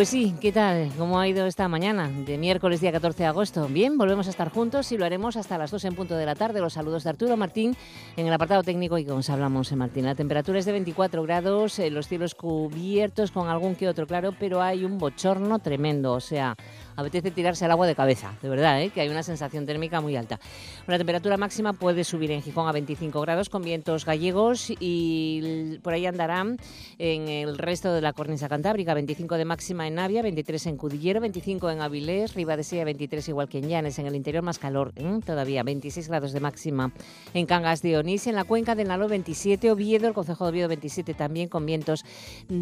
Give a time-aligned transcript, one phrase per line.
[0.00, 0.90] Pues sí, ¿qué tal?
[0.96, 3.68] ¿Cómo ha ido esta mañana de miércoles día 14 de agosto?
[3.68, 6.34] Bien, volvemos a estar juntos y lo haremos hasta las 2 en punto de la
[6.34, 6.62] tarde.
[6.62, 7.76] Los saludos de Arturo Martín
[8.16, 10.06] en el apartado técnico y con hablamos en Martín.
[10.06, 14.34] La temperatura es de 24 grados, eh, los cielos cubiertos con algún que otro claro,
[14.40, 16.56] pero hay un bochorno tremendo, o sea,
[16.96, 18.90] apetece tirarse al agua de cabeza, de verdad, ¿eh?
[18.90, 20.40] que hay una sensación térmica muy alta.
[20.86, 25.92] La temperatura máxima puede subir en Gijón a 25 grados con vientos gallegos y por
[25.92, 26.58] ahí andarán
[26.98, 31.20] en el resto de la cornisa cantábrica, 25 de máxima en Navia, 23 en Cudillero,
[31.20, 35.20] 25 en Avilés, Ribadesella 23 igual que en Llanes, en el interior más calor ¿eh?
[35.24, 36.92] todavía, 26 grados de máxima
[37.34, 40.68] en Cangas de Onís, en la cuenca del Nalo 27, Oviedo, el Concejo de Oviedo
[40.68, 42.04] 27 también con vientos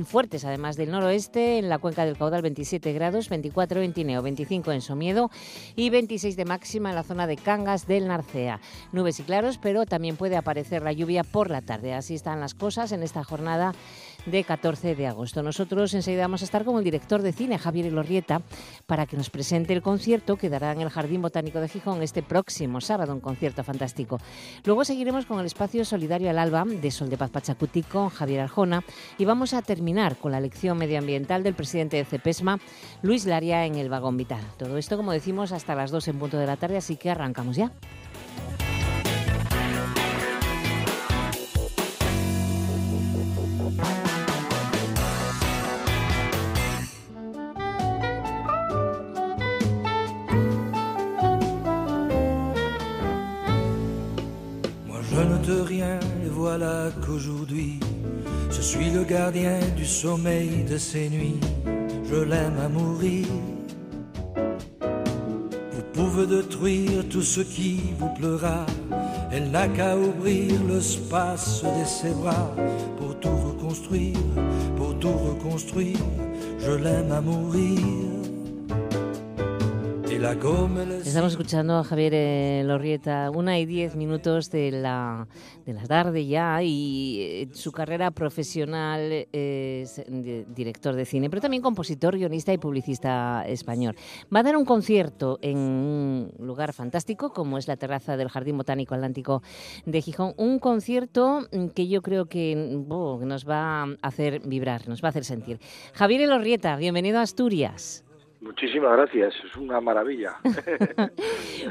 [0.05, 4.73] fuertes además del noroeste, en la cuenca del Caudal 27 grados, 24 en Tineo, 25
[4.73, 5.31] en Somiedo
[5.77, 8.61] y 26 de máxima en la zona de Cangas del Narcea.
[8.93, 11.95] Nubes y claros, pero también puede aparecer la lluvia por la tarde.
[11.95, 13.73] Así están las cosas en esta jornada
[14.31, 15.43] de 14 de agosto.
[15.43, 18.43] Nosotros enseguida vamos a estar con el director de cine, Javier Elorrieta,
[18.87, 22.23] para que nos presente el concierto que dará en el Jardín Botánico de Gijón este
[22.23, 24.19] próximo sábado, un concierto fantástico.
[24.65, 28.41] Luego seguiremos con el espacio solidario al alba de Sol de Paz Pachacuti con Javier
[28.41, 28.85] Arjona
[29.17, 32.59] y vamos a terminar con la lección medioambiental del presidente de CEPESMA,
[33.03, 34.41] Luis Laria, en el vagón vital.
[34.59, 37.57] Todo esto, como decimos, hasta las 2 en punto de la tarde, así que arrancamos
[37.57, 37.73] ya.
[60.03, 61.41] Sommeil de ces nuits.
[62.09, 63.27] Je l'aime à mourir.
[65.73, 68.65] Vous pouvez détruire tout ce qui vous pleura.
[69.33, 72.55] Elle n'a qu'à ouvrir l'espace de ses bras
[72.97, 74.29] pour tout reconstruire,
[74.77, 76.07] pour tout reconstruire.
[76.61, 78.18] Je l'aime à mourir.
[80.31, 85.27] Estamos escuchando a Javier eh, Lorrieta, una y diez minutos de la,
[85.65, 90.03] de la tarde ya, y eh, su carrera profesional es
[90.55, 93.97] director de cine, pero también compositor, guionista y publicista español.
[94.35, 98.59] Va a dar un concierto en un lugar fantástico, como es la terraza del Jardín
[98.59, 99.43] Botánico Atlántico
[99.87, 100.35] de Gijón.
[100.37, 105.25] Un concierto que yo creo que nos va a hacer vibrar, nos va a hacer
[105.25, 105.59] sentir.
[105.95, 108.05] Javier Lorrieta, bienvenido a Asturias.
[108.49, 110.39] Muchísimas gracias, es una maravilla.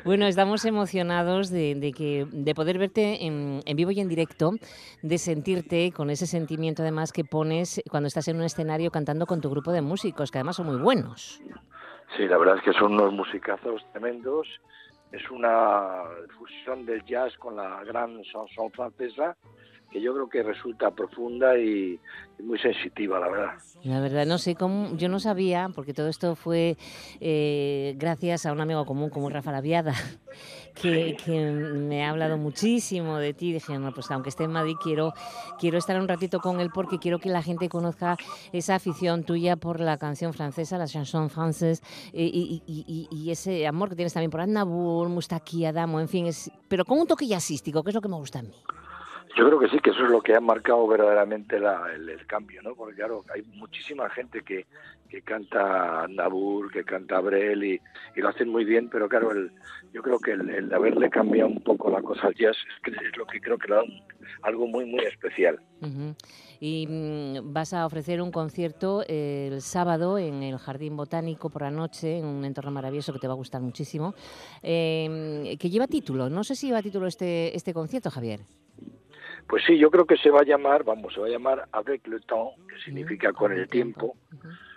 [0.05, 4.51] bueno, estamos emocionados de, que, de poder verte en, vivo y en directo,
[5.01, 9.41] de sentirte con ese sentimiento además que pones cuando estás en un escenario cantando con
[9.41, 11.41] tu grupo de músicos, que además son muy buenos.
[12.15, 14.47] Sí, la verdad es que son unos musicazos tremendos.
[15.11, 16.03] Es una
[16.38, 19.35] fusión del jazz con la gran chanson francesa
[19.92, 22.00] que yo creo que resulta profunda y,
[22.44, 23.53] muy sensitiva, la verdad.
[23.84, 26.78] La verdad, no sé cómo, yo no sabía, porque todo esto fue
[27.20, 29.94] eh, gracias a un amigo común como Rafa Laviada,
[30.81, 33.53] que, que, me ha hablado muchísimo de ti.
[33.53, 35.14] Dije, no, pues aunque esté en Madrid, quiero,
[35.59, 38.18] quiero estar un ratito con él porque quiero que la gente conozca
[38.52, 41.81] esa afición tuya por la canción francesa, la chanson française,
[42.14, 46.52] y, y, y, ese amor que tienes también por Aznavour, Mustaki, Adamo, en fin, es,
[46.68, 48.54] pero con un toque jazzístico, que es lo que me gusta a mí.
[49.38, 52.74] Yo creo que sí, que eso es lo que ha marcado verdaderamente el, cambio, ¿no?
[52.74, 54.66] Porque claro, hay muchísima gente que,
[55.08, 57.80] que canta Nabur, que canta Brel y,
[58.16, 59.52] lo hacen muy bien, pero claro, el,
[59.94, 63.40] yo creo que el, haberle cambiado un poco la cosa al jazz es, lo que
[63.40, 63.84] creo que le da
[64.42, 65.59] algo muy, muy especial.
[66.59, 71.69] Y mm, vas a ofrecer un concierto el sábado en el Jardín Botánico por la
[71.69, 74.16] noche, en un entorno maravilloso que te va a gustar muchísimo,
[74.64, 76.28] eh, que lleva título.
[76.28, 78.40] No sé si lleva título este, este concierto, Javier.
[79.47, 82.06] Pues sí, yo creo que se va a llamar, vamos, se va a llamar avec
[82.07, 84.18] le temps, que significa con el tiempo,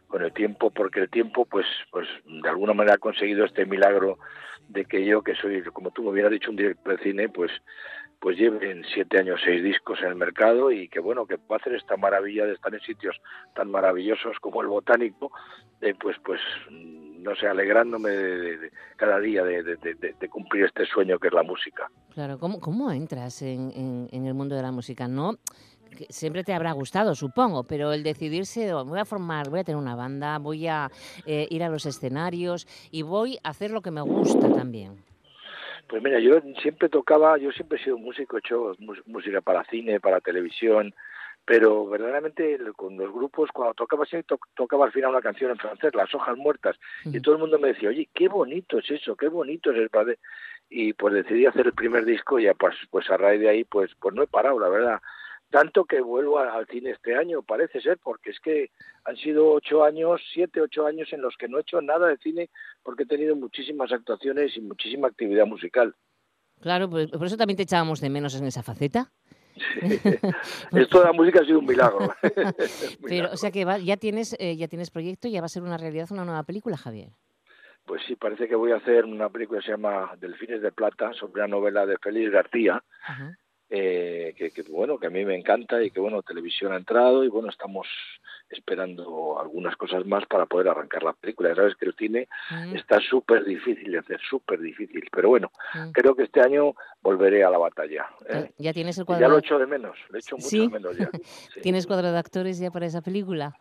[0.06, 4.18] con el tiempo, porque el tiempo, pues, pues, de alguna manera ha conseguido este milagro
[4.68, 7.50] de que yo, que soy, como tú me hubieras dicho, un director de cine, pues,
[8.20, 11.74] pues lleven siete años, seis discos en el mercado y que bueno, que pueda hacer
[11.74, 13.16] esta maravilla de estar en sitios
[13.54, 15.32] tan maravillosos como el botánico,
[15.80, 16.40] eh, pues, pues
[16.70, 21.90] no sé, alegrándome de, cada día de, cumplir este sueño que es la música.
[22.12, 25.08] Claro, ¿cómo, cómo entras en, el mundo de la música?
[25.08, 25.38] No,
[26.10, 29.80] siempre te habrá gustado, supongo, pero el decidirse, oh, voy a formar, voy a tener
[29.80, 30.90] una banda, voy a
[31.24, 35.10] eh, ir a los escenarios y voy a hacer lo que me gusta también.
[35.90, 38.76] Pues mira, yo siempre tocaba, yo siempre he sido músico, he hecho
[39.06, 40.94] música para cine, para televisión,
[41.44, 44.18] pero verdaderamente con los grupos, cuando tocaba así,
[44.54, 47.68] tocaba al final una canción en francés, Las hojas muertas, y todo el mundo me
[47.68, 50.20] decía, oye, qué bonito es eso, qué bonito es el padre.
[50.68, 53.90] Y pues decidí hacer el primer disco y pues, pues a raíz de ahí, pues,
[54.00, 55.00] pues no he parado, la verdad.
[55.50, 58.70] Tanto que vuelvo al cine este año, parece ser, porque es que
[59.04, 62.18] han sido ocho años, siete, ocho años en los que no he hecho nada de
[62.18, 62.50] cine
[62.84, 65.94] porque he tenido muchísimas actuaciones y muchísima actividad musical.
[66.60, 69.10] Claro, pues por eso también te echábamos de menos en esa faceta.
[70.72, 72.14] Esto de la música ha sido un milagro.
[73.08, 75.78] Pero, o sea que ya tienes eh, ya tienes proyecto, ya va a ser una
[75.78, 77.10] realidad una nueva película, Javier.
[77.86, 81.12] Pues sí, parece que voy a hacer una película que se llama Delfines de Plata,
[81.12, 82.84] sobre una novela de Félix García,
[83.72, 87.28] eh, que, bueno, que a mí me encanta y que bueno, televisión ha entrado y
[87.28, 87.86] bueno, estamos
[88.50, 91.50] esperando algunas cosas más para poder arrancar la película.
[91.50, 92.74] Ya sabes que el cine mm.
[92.74, 95.92] está súper difícil de hacer, súper difícil, pero bueno, mm.
[95.92, 98.06] creo que este año volveré a la batalla.
[98.28, 98.50] ¿eh?
[98.58, 99.20] Ya tienes el cuadro.
[99.22, 101.08] Ya lo echo de menos, lo echo mucho de menos ya.
[101.62, 103.54] ¿Tienes cuadro de actores ya para esa película?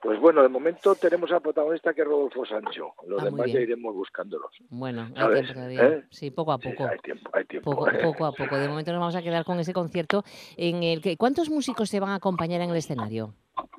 [0.00, 2.92] Pues bueno, de momento tenemos al protagonista que es Rodolfo Sancho.
[3.06, 4.50] Los ah, demás ya iremos buscándolos.
[4.70, 5.86] Bueno, hay tiempo todavía.
[5.86, 6.04] ¿Eh?
[6.10, 6.86] Sí, poco a poco.
[6.86, 7.70] hay tiempo, hay tiempo.
[7.72, 8.56] Poco, a poco.
[8.56, 10.22] De momento nos vamos a quedar con ese concierto
[10.56, 11.16] en el que...
[11.16, 13.34] ¿Cuántos músicos se van a acompañar en el escenario?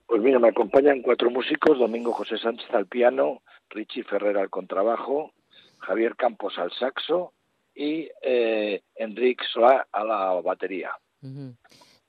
[0.08, 1.80] Pues mira, me acompañan cuatro músicos.
[1.80, 5.32] Domingo José Sánchez al piano, Richie Ferrer al contrabajo,
[5.78, 7.32] Javier Campos al saxo
[7.74, 10.92] y eh, Enrique Solá a la batería.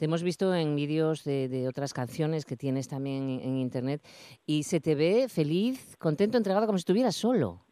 [0.01, 4.01] Te hemos visto en vídeos de, otras canciones que tienes también en, internet
[4.47, 7.67] y se te ve feliz, contento, entregado, como si estuvieras solo.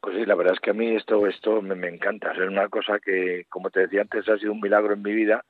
[0.00, 2.30] Pues sí, la verdad es que a mí esto, esto me, encanta.
[2.30, 5.44] Es una cosa que, como te decía antes, ha sido un milagro en mi vida,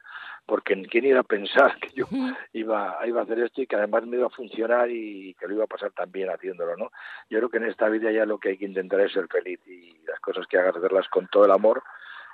[0.46, 2.06] porque quién iba a pensar que yo
[2.54, 5.56] iba, iba a hacer esto y que además me iba a funcionar y que lo
[5.56, 6.90] iba a pasar tan bien haciéndolo, ¿no?
[7.28, 9.60] Yo creo que en esta vida ya lo que hay que intentar es ser feliz
[9.66, 11.82] y las cosas que hagas hacerlas con todo el amor,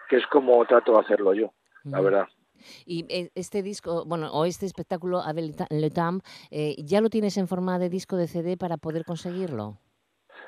[0.08, 1.52] que es como trato de hacerlo yo,
[1.82, 2.28] la verdad.
[2.86, 5.90] Y eh, este disco, bueno, o este espectáculo, Abel Le
[6.50, 9.78] eh, ¿ya lo tienes en forma de disco de CD para poder conseguirlo?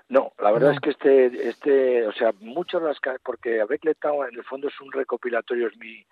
[0.08, 4.34] No, la verdad es que este, este, o sea, muchas las porque Avec Le en
[4.34, 6.04] el fondo es un recopilatorio, es mi,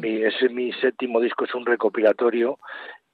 [0.00, 2.58] mi, es mi séptimo disco, es un recopilatorio,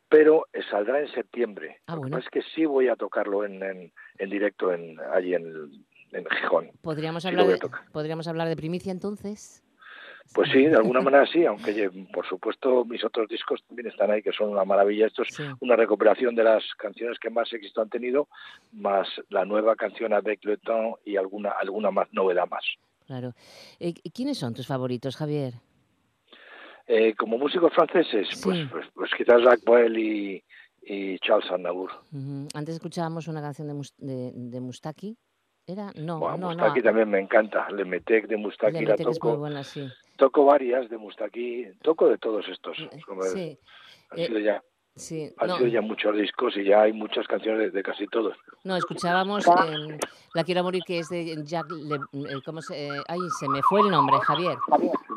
[0.08, 1.80] pero saldrá en septiembre.
[1.86, 2.18] Ah, bueno.
[2.18, 5.70] es que sí voy a tocarlo en, en, directo en, allí en,
[6.12, 6.70] en Gijón.
[6.80, 7.58] ¿Podríamos hablar,
[7.92, 9.62] ¿Podríamos hablar de primicia entonces?
[10.34, 14.22] Pues sí, de alguna manera sí, aunque por supuesto mis otros discos también están ahí,
[14.22, 15.06] que son una maravilla.
[15.06, 18.28] Esto es una recuperación de las canciones que más éxito han tenido,
[18.72, 22.64] más la nueva canción Avec le temps y alguna, alguna más novedad más.
[23.06, 23.34] Claro.
[23.78, 25.54] Eh, ¿Quiénes son tus favoritos, Javier?
[26.86, 30.42] Eh, como músicos franceses, pues, pues, pues, quizás Jacques Brel y,
[31.20, 31.90] Charles Aznavour.
[32.54, 35.16] Antes escuchábamos una canción de, de, de Mustaki.
[35.66, 35.92] ¿Era?
[35.94, 37.68] No, bueno, Mustaki también me encanta.
[37.70, 39.36] Le Metec de Mustaki la toco.
[39.36, 39.88] buena, sí.
[40.16, 41.66] Toco varias de Mustaki.
[41.82, 42.78] Toco de todos estos.
[42.78, 42.90] Eh,
[43.32, 43.58] sí.
[44.10, 44.62] Han sido eh, ya.
[44.94, 48.36] Sí, Han sido ya muchos discos y ya hay muchas canciones de, casi todos.
[48.64, 49.46] No, escuchábamos
[50.34, 51.66] La Quiero Morir, que es de Jack...
[51.72, 52.90] Eh, ¿Cómo se...?
[53.08, 54.58] ay, se me fue el nombre, Javier.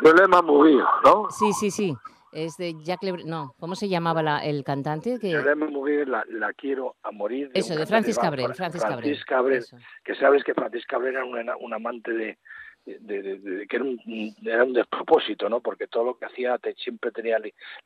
[0.02, 1.30] Problema Morir, ¿no?
[1.30, 1.98] Sí, sí, sí.
[2.32, 5.20] Es de Jack No, ¿cómo se llamaba la, el cantante?
[5.20, 5.32] Que...
[5.34, 7.50] la, la quiero a morir.
[7.54, 8.54] Eso, de Francis Cabrel.
[8.54, 8.84] Francis,
[9.26, 9.64] Cabrel,
[10.04, 12.38] que sabes que Francis Cabrel era un, amante de,
[12.86, 15.62] de, que era un, era un, despropósito, ¿no?
[15.62, 17.38] Porque todo lo que hacía siempre tenía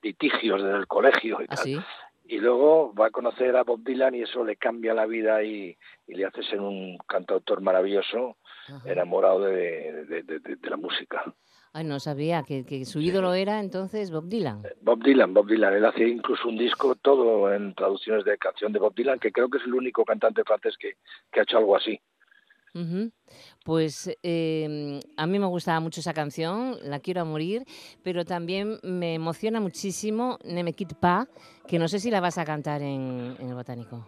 [0.01, 1.85] litigios desde el colegio y ¿Ah, tal.
[2.29, 5.75] Y luego va a conocer a Bob Dylan y eso le cambia la vida y,
[6.05, 8.37] le hace ser un cantautor maravilloso,
[8.85, 11.23] enamorado de, la música.
[11.71, 14.65] Ay, no sabía que, su ídolo era entonces Bob Dylan.
[14.65, 15.75] Eh, Bob Dylan, Bob Dylan.
[15.75, 19.49] Él hace incluso un disco todo en traducciones de canción de Bob Dylan, que creo
[19.49, 20.95] que es el único cantante francés que,
[21.39, 21.99] ha hecho algo así.
[23.65, 27.63] Pues em, a mí me gustaba mucho esa canción, La quiero a morir,
[28.03, 31.27] pero también me emociona muchísimo Ne me quitte pas,
[31.67, 34.07] que no sé si la vas a cantar en, el Botánico.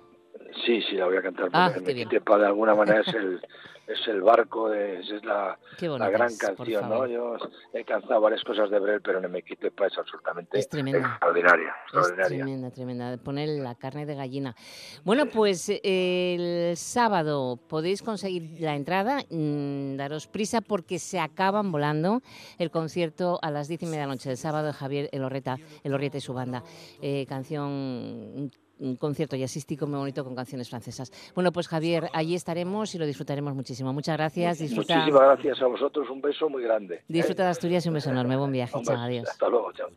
[0.66, 1.50] Sí, sí, la voy a cantar.
[1.54, 3.42] Ah, me quitte pas de alguna manera es el,
[3.94, 7.06] es el barco, de, es la, la gran canción, ¿no?
[7.08, 7.38] Yo
[7.74, 12.16] he cantado varias cosas de Brel, pero no me quite es absolutamente es extraordinaria, Es
[12.28, 13.18] tremenda, tremenda.
[13.18, 14.56] Poner la carne de gallina.
[15.04, 22.22] Bueno, pues el sábado podéis conseguir la entrada, mm, daros prisa porque se acaban volando
[22.58, 25.58] el concierto a las diez y media de la noche del sábado de Javier Elorreta,
[25.84, 26.64] Elorrieta y su banda.
[27.02, 28.52] Eh, canción
[28.82, 31.12] un concierto jazzístico muy bonito con canciones francesas.
[31.34, 33.94] Bueno, pues Javier, allí estaremos y lo disfrutaremos muchísimo.
[33.94, 34.60] Muchas gracias.
[34.60, 34.98] Disfruta...
[34.98, 36.10] Muchísimas gracias a vosotros.
[36.10, 37.02] Un beso muy grande.
[37.08, 38.36] Disfruta de Asturias y un beso enorme.
[38.36, 38.78] Buen viaje.
[38.84, 39.30] Chao, adiós.
[39.30, 39.72] Hasta luego.
[39.72, 39.88] Chao.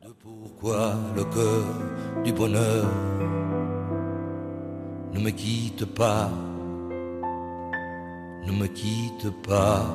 [5.14, 6.28] ne me quitte pas,
[8.44, 9.86] ne me quitte pas,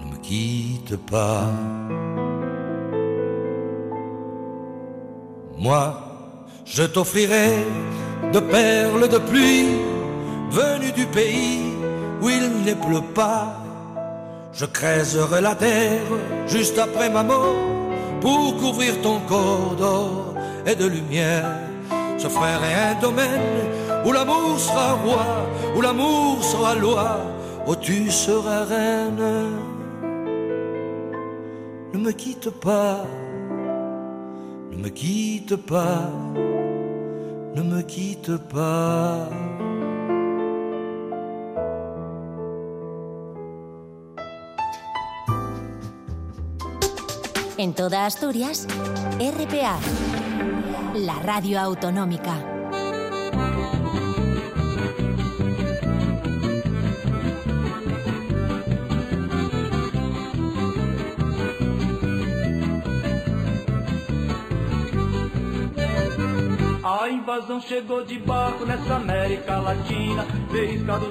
[0.00, 1.46] ne me quitte pas.
[5.56, 6.15] Moi,
[6.66, 7.50] je t'offrirai
[8.32, 9.68] de perles de pluie
[10.50, 11.62] venues du pays
[12.20, 13.56] où il ne pleut pas.
[14.52, 16.10] Je creuserai la terre
[16.46, 17.54] juste après ma mort
[18.20, 20.34] pour couvrir ton corps d'or
[20.66, 21.60] et de lumière.
[22.18, 23.66] Je ferai un domaine
[24.04, 25.26] où l'amour sera roi,
[25.76, 27.20] où l'amour sera loi,
[27.66, 29.26] où tu seras reine.
[31.92, 33.04] Ne me quitte pas,
[34.72, 36.10] ne me quitte pas,
[37.56, 39.28] ne me quitte pas.
[47.56, 48.66] En toda Asturias,
[49.18, 49.78] RPA,
[50.94, 52.55] la radio autonómica.
[67.10, 70.24] Invasão chegou de barco nessa América Latina,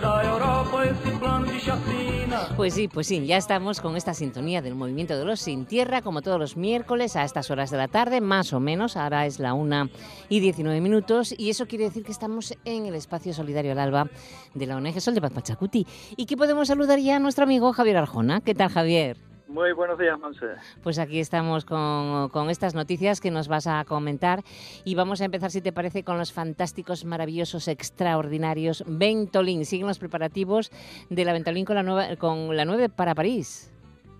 [0.02, 2.50] da Europa ese plano de chacina.
[2.56, 6.02] Pues sí, pues sí, ya estamos con esta sintonía del movimiento de los sin tierra,
[6.02, 9.40] como todos los miércoles a estas horas de la tarde, más o menos, ahora es
[9.40, 9.90] la una
[10.30, 14.08] y 19 minutos, y eso quiere decir que estamos en el espacio solidario al alba
[14.54, 15.86] de la ONG Sol de Paz Pachacuti,
[16.16, 18.42] y que podemos saludar ya a nuestro amigo Javier Arjona.
[18.42, 19.35] ¿Qué tal, Javier?
[19.56, 20.48] Muy buenos días, Monse.
[20.84, 24.42] Pues aquí estamos con, con, estas noticias que nos vas a comentar
[24.84, 29.64] y vamos a empezar, si te parece, con los fantásticos, maravillosos, extraordinarios Ventolin.
[29.64, 30.72] Siguen los preparativos
[31.10, 33.72] de la Ventolin con la, nueva, con la 9 para París.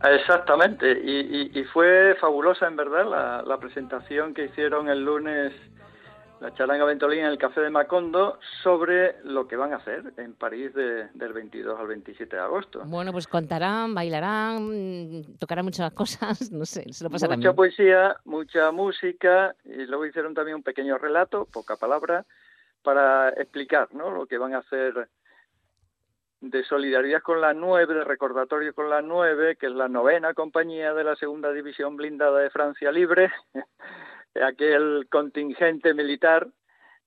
[0.10, 5.52] Exactamente, y, y, y fue fabulosa en verdad la, la presentación que hicieron el lunes
[6.46, 10.36] la charanga Ventolín en el Café de Macondo sobre lo que van a hacer en
[10.36, 12.84] París de, del 22 al 27 de agosto.
[12.86, 17.56] Bueno, pues contarán, bailarán, tocarán muchas cosas, no sé, se lo pasarán Mucha bien.
[17.56, 22.26] poesía, mucha música y luego hicieron también un pequeño relato, poca palabra,
[22.84, 24.12] para explicar ¿no?
[24.12, 25.10] lo que van a hacer
[26.42, 30.94] de solidaridad con la 9, de recordatorio con la 9, que es la novena compañía
[30.94, 33.32] de la segunda división blindada de Francia Libre,
[34.42, 36.48] aquel contingente militar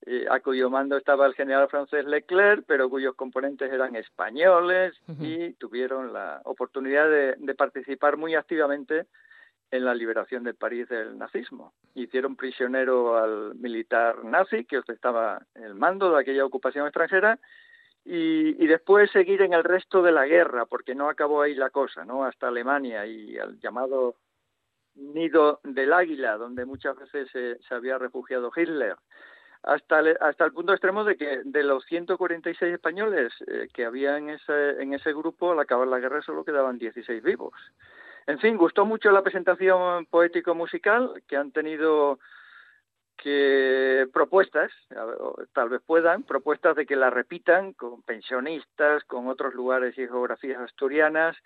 [0.07, 5.13] eh, a cuyo mando estaba el general francés Leclerc, pero cuyos componentes eran españoles uh
[5.13, 5.51] -huh.
[5.51, 9.07] y tuvieron la oportunidad de, de, participar muy activamente
[9.71, 11.73] en la liberación de París del nazismo.
[11.95, 17.39] Hicieron prisionero al militar nazi que ostentaba el mando de aquella ocupación extranjera
[18.05, 21.71] y, y, después seguir en el resto de la guerra, porque no acabó ahí la
[21.71, 22.25] cosa, ¿no?
[22.25, 24.15] Hasta Alemania y al llamado
[24.99, 28.97] nido del águila, donde muchas veces se, había refugiado Hitler,
[29.63, 34.31] hasta, hasta el punto extremo de que de los 146 españoles eh, que había en
[34.31, 37.55] ese, en ese grupo, al acabar la guerra solo quedaban 16 vivos.
[38.27, 42.19] En fin, gustó mucho la presentación poético-musical que han tenido
[43.17, 44.71] que propuestas,
[45.53, 50.61] tal vez puedan, propuestas de que la repitan con pensionistas, con otros lugares y geografías
[50.61, 51.37] asturianas,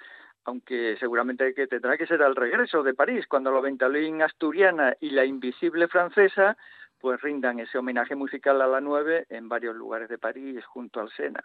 [0.45, 5.11] aunque seguramente que tendrá que ser al regreso de París, cuando la Ventolin asturiana y
[5.11, 6.57] la invisible francesa
[6.99, 11.11] pues rindan ese homenaje musical a la 9 en varios lugares de París junto al
[11.11, 11.43] Sena.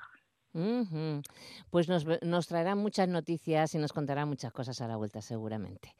[1.69, 5.93] Pues nos, nos, traerá muchas noticias y nos contará muchas cosas a la vuelta, seguramente.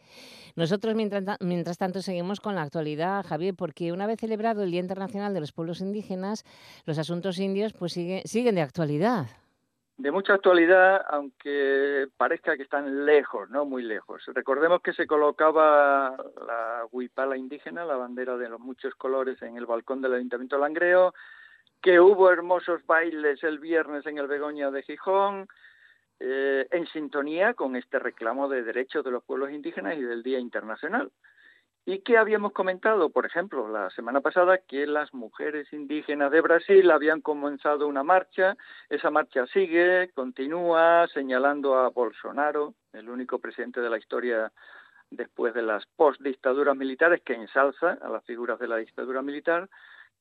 [0.55, 4.79] Nosotros, mientras, mientras tanto, seguimos con la actualidad, Javier, porque una vez celebrado el Día
[4.79, 6.43] Internacional de los Pueblos Indígenas,
[6.85, 9.27] los asuntos indios pues sigue, siguen de actualidad.
[9.97, 14.23] De mucha actualidad, aunque parezca que están lejos, no muy lejos.
[14.27, 19.65] Recordemos que se colocaba la huipala indígena, la bandera de los muchos colores, en el
[19.65, 21.15] balcón del Ayuntamiento de Langreo,
[21.81, 25.47] que hubo hermosos bailes el viernes en el Begoña de Gijón,
[26.19, 30.37] eh, en sintonía con este reclamo de derechos de los pueblos indígenas y del Día
[30.37, 31.11] Internacional.
[31.89, 36.91] Y que habíamos comentado, por ejemplo, la semana pasada, que las mujeres indígenas de Brasil
[36.91, 38.57] habían comenzado una marcha.
[38.89, 44.51] Esa marcha sigue, continúa, señalando a Bolsonaro, el único presidente de la historia
[45.11, 49.69] después de las post-dictaduras militares, que ensalza a las figuras de la dictadura militar,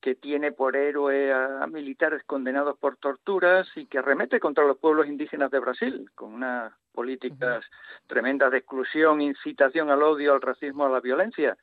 [0.06, 5.08] que tiene por héroe a militares condenados por torturas y que arremete contra los pueblos
[5.08, 7.64] indígenas de Brasil, con unas políticas
[8.06, 11.58] tremendas de exclusión, incitación al odio, al racismo, a la violencia,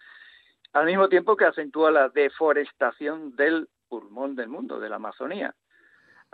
[0.73, 5.55] al mismo tiempo que acentúa la deforestación del pulmón del mundo, de la Amazonía.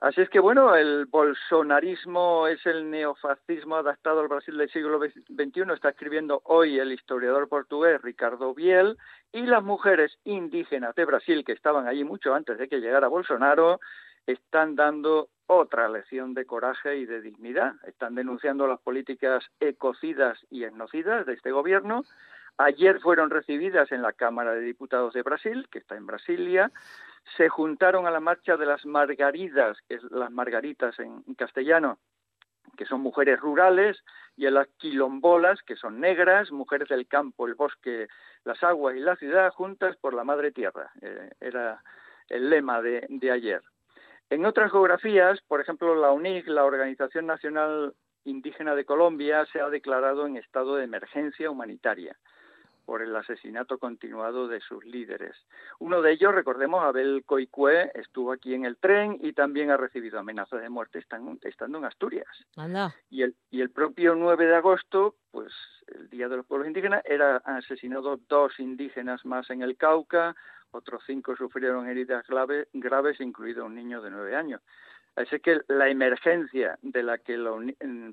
[0.02, 5.74] Así es que, bueno, el bolsonarismo es el neofascismo adaptado al Brasil del siglo XXI,
[5.74, 8.98] está escribiendo hoy el historiador portugués Ricardo Biel,
[9.34, 13.82] y las mujeres indígenas de Brasil, que estaban allí mucho antes de que llegara Bolsonaro,
[14.26, 17.74] están dando otra lección de coraje y de dignidad.
[17.86, 22.06] Están denunciando las políticas ecocidas y etnocidas de este gobierno,
[22.60, 26.72] ayer fueron recibidas en la Cámara de Diputados de Brasil, que está en Brasilia,
[27.38, 32.00] se juntaron a la marcha de las margaridas, que es las margaritas en, castellano,
[32.78, 34.04] que son mujeres rurales,
[34.36, 38.08] y a las quilombolas, que son negras, mujeres del campo, el bosque,
[38.44, 40.92] las aguas y la ciudad, juntas por la madre tierra.
[41.02, 41.82] Eh, era
[42.28, 43.62] el lema de, de ayer.
[44.30, 47.94] En otras geografías, por ejemplo, la UNIC, la Organización Nacional
[48.26, 52.18] Indígena de Colombia, se ha declarado en estado de emergencia humanitaria
[52.90, 55.36] por el asesinato continuado de sus líderes.
[55.78, 60.18] Uno de ellos, recordemos, Abel Coicue, estuvo aquí en el tren y también ha recibido
[60.18, 62.26] amenazas de muerte estando en Asturias.
[63.12, 65.54] Y, el, y el propio 9 de agosto, pues
[65.86, 70.36] el Día de los Pueblos Indígenas, era asesinado dos indígenas más en el Cauca,
[70.72, 74.62] otros cinco sufrieron heridas graves, incluido un niño de nueve años.
[75.20, 76.80] Así que la emergencia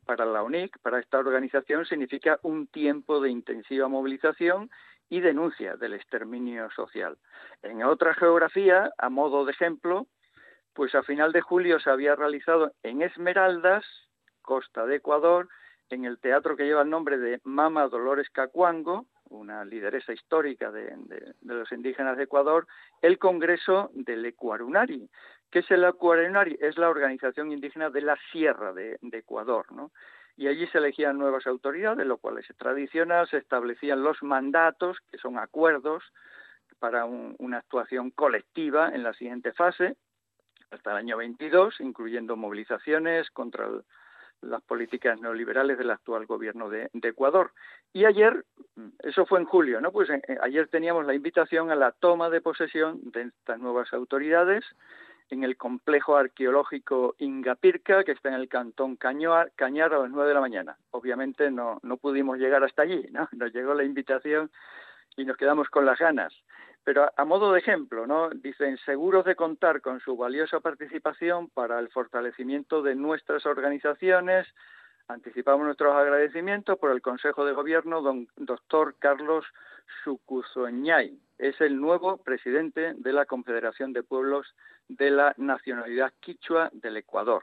[0.07, 4.71] para la UNIC, para esta organización, significa un tiempo de intensiva movilización
[5.09, 7.17] y denuncia del exterminio social.
[7.63, 10.09] En otra geografía, a modo de ejemplo,
[10.75, 13.85] pues a final de julio se había realizado en Esmeraldas,
[14.43, 15.49] costa de Ecuador,
[15.91, 20.95] en el teatro que lleva el nombre de Mama Dolores Cacuango, una lideresa histórica de,
[21.42, 22.66] los indígenas de Ecuador,
[23.02, 25.09] el Congreso del Ecuarunari.
[25.50, 26.56] ¿Qué es el Ecuarunari?
[26.61, 29.90] Es la organización indígena de la Sierra de, Ecuador, ¿no?
[30.37, 35.16] Y allí se elegían nuevas autoridades, lo cual es tradicional, se establecían los mandatos, que
[35.16, 36.04] son acuerdos
[36.78, 39.97] para una actuación colectiva en la siguiente fase,
[40.71, 43.83] hasta el año 22, incluyendo movilizaciones contra el,
[44.43, 47.52] las políticas neoliberales del actual gobierno de, Ecuador.
[47.93, 48.45] Y ayer,
[49.00, 49.93] eso fue en julio, ¿no?
[49.93, 54.64] Pues eh, ayer teníamos la invitación a la toma de posesión de estas nuevas autoridades
[55.31, 60.28] en el complejo arqueológico Ingapirca, que está en el cantón Cañar, Cañar a las nueve
[60.28, 60.76] de la mañana.
[60.90, 63.28] Obviamente no, no pudimos llegar hasta allí, ¿no?
[63.33, 64.50] Nos llegó la invitación
[65.16, 66.33] y nos quedamos con las ganas.
[66.87, 68.31] Pero a, modo de ejemplo, ¿no?
[68.31, 74.47] Dicen, seguros de contar con su valiosa participación para el fortalecimiento de nuestras organizaciones,
[75.08, 79.45] anticipamos nuestros agradecimientos por el Consejo de Gobierno, don doctor Carlos
[80.04, 81.19] Sucuzoñay.
[81.39, 84.54] Es el nuevo presidente de la Confederación de Pueblos
[84.87, 87.43] de la Nacionalidad Quichua del Ecuador.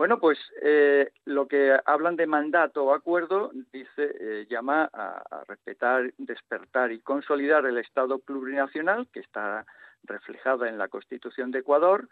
[0.00, 6.14] Bueno, pues eh, lo que hablan de mandato o acuerdo dice eh, llama a, respetar,
[6.16, 9.66] despertar y consolidar el Estado plurinacional que está
[10.04, 12.08] reflejada en la Constitución de Ecuador,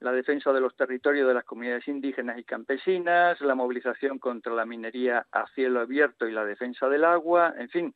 [0.00, 4.66] la defensa de los territorios de las comunidades indígenas y campesinas, la movilización contra la
[4.66, 7.94] minería a cielo abierto y la defensa del agua, en fin,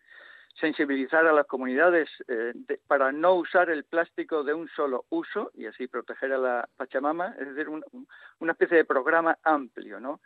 [0.61, 2.53] sensibilizar a las comunidades eh,
[2.87, 7.35] para no usar el plástico de un solo uso y así proteger a la Pachamama,
[7.41, 10.21] es decir, una especie de programa amplio, ¿no?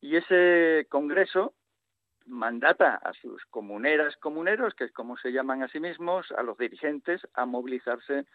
[0.00, 1.54] Y ese congreso
[2.26, 6.56] mandata a sus comuneras, comuneros, que es como se llaman a sí mismos, a los
[6.56, 8.26] dirigentes, a movilizarse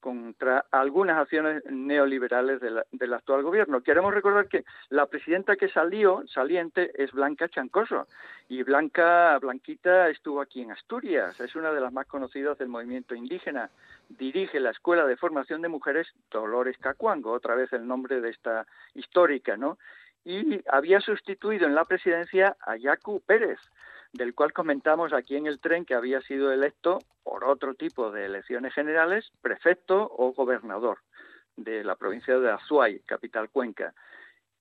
[0.00, 3.82] contra algunas acciones neoliberales del actual gobierno.
[3.82, 8.06] Queremos recordar que la presidenta que salió, saliente, es Blanca Chancoso.
[8.48, 13.14] Y Blanca, Blanquita estuvo aquí en Asturias, es una de las más conocidas del movimiento
[13.14, 13.70] indígena.
[14.08, 18.66] Dirige la Escuela de Formación de Mujeres Dolores Cacuango, otra vez el nombre de esta
[18.94, 19.78] histórica, ¿no?
[20.24, 23.58] Y había sustituido en la presidencia a Yacu Pérez,
[24.12, 28.26] del cual comentamos aquí en el tren que había sido electo por otro tipo de
[28.26, 30.98] elecciones generales, prefecto o gobernador
[31.56, 33.94] de la provincia de Azuay, capital Cuenca,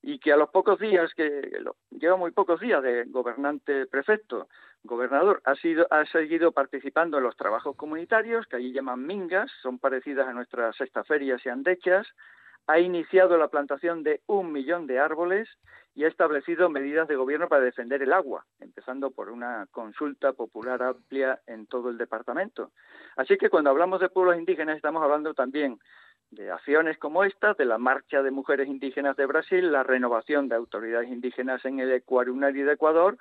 [0.02, 4.48] y que a los pocos días, que lleva muy pocos días de gobernante prefecto,
[4.84, 9.78] gobernador, ha, sido, ha seguido participando en los trabajos comunitarios, que allí llaman mingas, son
[9.80, 12.08] parecidas a nuestras sextaferias y andechas,
[12.70, 15.50] ha iniciado la plantación de un millón de árboles
[15.96, 20.84] y ha establecido medidas de gobierno para defender el agua, empezando por una consulta popular
[20.84, 22.72] amplia en todo el departamento.
[23.16, 25.80] Así que cuando hablamos de pueblos indígenas estamos hablando también
[26.30, 30.56] de acciones como esta, de la marcha de mujeres indígenas de Brasil, la renovación de
[30.56, 33.18] autoridades indígenas en el Ecuarunari de Ecuador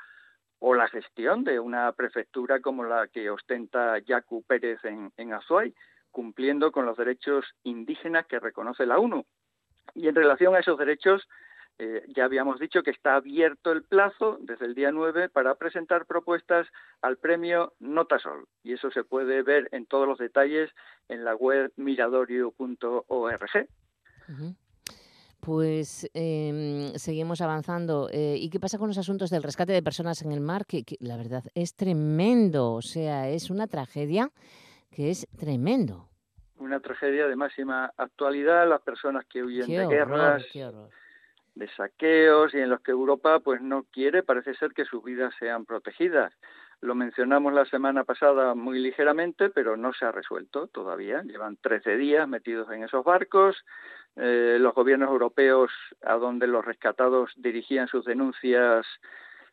[0.59, 5.73] o la gestión de una prefectura como la que ostenta Yacu Pérez en, en Azuay,
[6.11, 9.25] cumpliendo con los derechos indígenas que reconoce la ONU.
[9.95, 11.29] Y en relación a esos derechos,
[11.79, 16.07] eh, ya habíamos dicho que está abierto el plazo desde el día 9 para presentar
[16.07, 16.67] propuestas
[17.03, 18.49] al premio Notasol.
[18.65, 20.71] Y eso se puede ver en todos los detalles
[21.09, 23.69] en la web miradorio.org.
[25.41, 28.09] Pues em, seguimos avanzando.
[28.13, 30.67] Eh, ¿Y qué pasa con los asuntos del rescate de personas en el mar?
[30.67, 32.73] Que, la verdad es tremendo.
[32.73, 34.33] O sea, es una tragedia
[34.91, 36.08] que es tremendo.
[36.59, 38.69] Una tragedia de máxima actualidad.
[38.69, 40.45] Las personas que huyen de guerras,
[41.55, 45.35] de saqueos y en los que Europa pues no quiere, parece ser que sus vidas
[45.39, 46.33] sean protegidas.
[46.81, 51.23] Lo mencionamos la semana pasada muy ligeramente, pero no se ha resuelto todavía.
[51.23, 53.65] Llevan 13 días metidos en esos barcos.
[54.15, 55.73] Eh, los gobiernos europeos,
[56.05, 58.87] a donde los rescatados dirigían sus denuncias,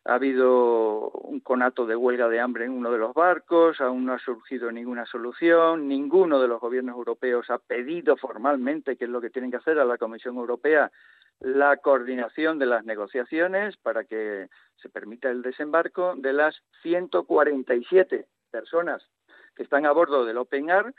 [0.06, 4.14] ha habido un conato de huelga de hambre en uno de los barcos, aún no
[4.14, 9.20] ha surgido ninguna solución, ninguno de los gobiernos europeos ha pedido formalmente, que es lo
[9.20, 10.92] que tienen que hacer, a la Comisión Europea
[11.40, 19.04] la coordinación de las negociaciones para que se permita el desembarco de las 147 personas
[19.56, 20.94] que están a bordo del Open Air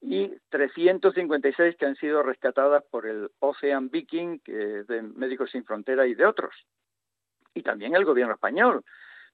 [0.00, 5.64] y 356 que han sido rescatadas por el Ocean Viking, que es de Médicos Sin
[5.64, 6.54] Frontera y de otros
[7.54, 8.84] y también el gobierno español,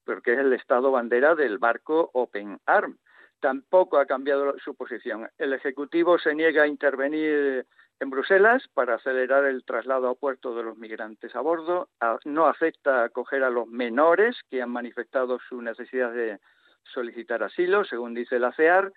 [0.05, 2.97] porque es el estado bandera del barco Open Arm.
[3.39, 5.27] Tampoco ha cambiado su posición.
[5.37, 7.65] El Ejecutivo se niega a intervenir
[7.99, 11.89] en Bruselas para acelerar el traslado a puerto de los migrantes a bordo.
[12.25, 16.39] No acepta acoger a los menores que han manifestado su necesidad de
[16.83, 18.91] solicitar asilo, según dice la CEAR,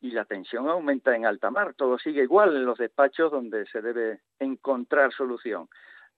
[0.00, 1.74] y la tensión aumenta en alta mar.
[1.74, 5.68] Todo sigue igual en los despachos donde se debe encontrar solución.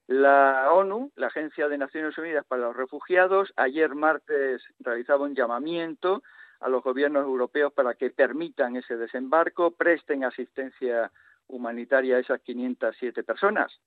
[0.07, 6.23] La ONU, la Agencia de Naciones Unidas para los Refugiados, ayer martes realizaba un llamamiento
[6.61, 11.11] a los gobiernos europeos para que permitan ese desembarco, presten asistencia
[11.47, 13.81] humanitaria a esas 507 personas.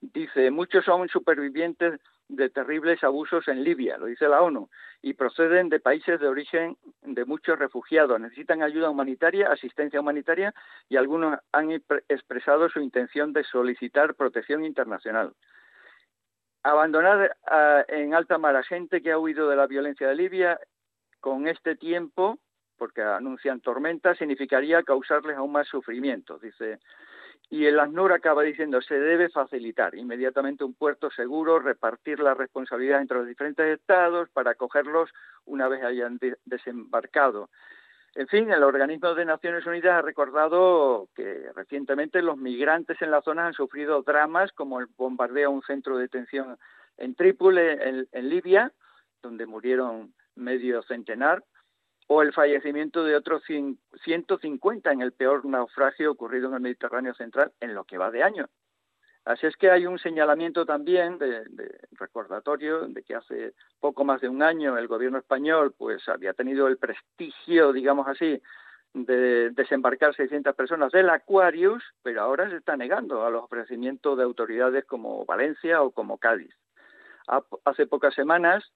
[0.00, 4.68] Dice, muchos son supervivientes de terribles abusos en Libia, lo dice la ONU,
[5.00, 8.20] y proceden de países de origen de muchos refugiados.
[8.20, 10.52] Necesitan ayuda humanitaria, asistencia humanitaria,
[10.88, 11.70] y algunos han
[12.08, 15.34] expresado su intención de solicitar protección internacional.
[16.62, 17.36] Abandonar
[17.88, 20.58] en alta mar a gente que ha huido de la violencia de Libia
[21.20, 22.38] con este tiempo,
[22.76, 26.80] porque anuncian tormentas, significaría causarles aún más sufrimiento, dice
[27.48, 33.00] y el ACNUR acaba diciendo se debe facilitar inmediatamente un puerto seguro, repartir la responsabilidad
[33.00, 35.10] entre los diferentes estados para acogerlos
[35.44, 37.48] una vez hayan desembarcado.
[38.16, 43.20] En fin, el organismo de Naciones Unidas ha recordado que recientemente los migrantes en la
[43.20, 46.56] zona han sufrido dramas como el bombardeo a un centro de detención
[46.96, 48.72] en Trípoli, en Libia,
[49.22, 51.44] donde murieron medio centenar,
[52.08, 57.52] o el fallecimiento de otros 150 en el peor naufragio ocurrido en el Mediterráneo central
[57.60, 58.48] en lo que va de año.
[59.24, 61.42] Así es que hay un señalamiento también de,
[61.92, 66.68] recordatorio de que hace poco más de un año el gobierno español pues había tenido
[66.68, 68.40] el prestigio, digamos así,
[68.94, 74.22] de desembarcar 600 personas del Aquarius, pero ahora se está negando a los ofrecimientos de
[74.22, 76.54] autoridades como Valencia o como Cádiz.
[77.64, 78.70] Hace pocas semanas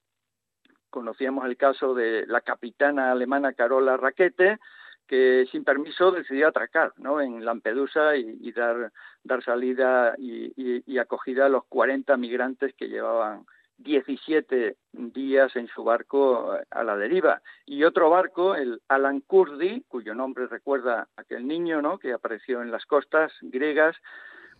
[0.90, 4.58] Conocíamos el caso de la capitana alemana Carola Raquete,
[5.06, 7.20] que sin permiso decidió atracar ¿no?
[7.20, 8.92] en Lampedusa y, dar,
[9.24, 13.44] dar salida y, acogida a los 40 migrantes que llevaban
[13.78, 17.42] 17 días en su barco a la deriva.
[17.66, 21.98] Y otro barco, el Alan Kurdi, cuyo nombre recuerda aquel niño ¿no?
[21.98, 23.96] que apareció en las costas griegas,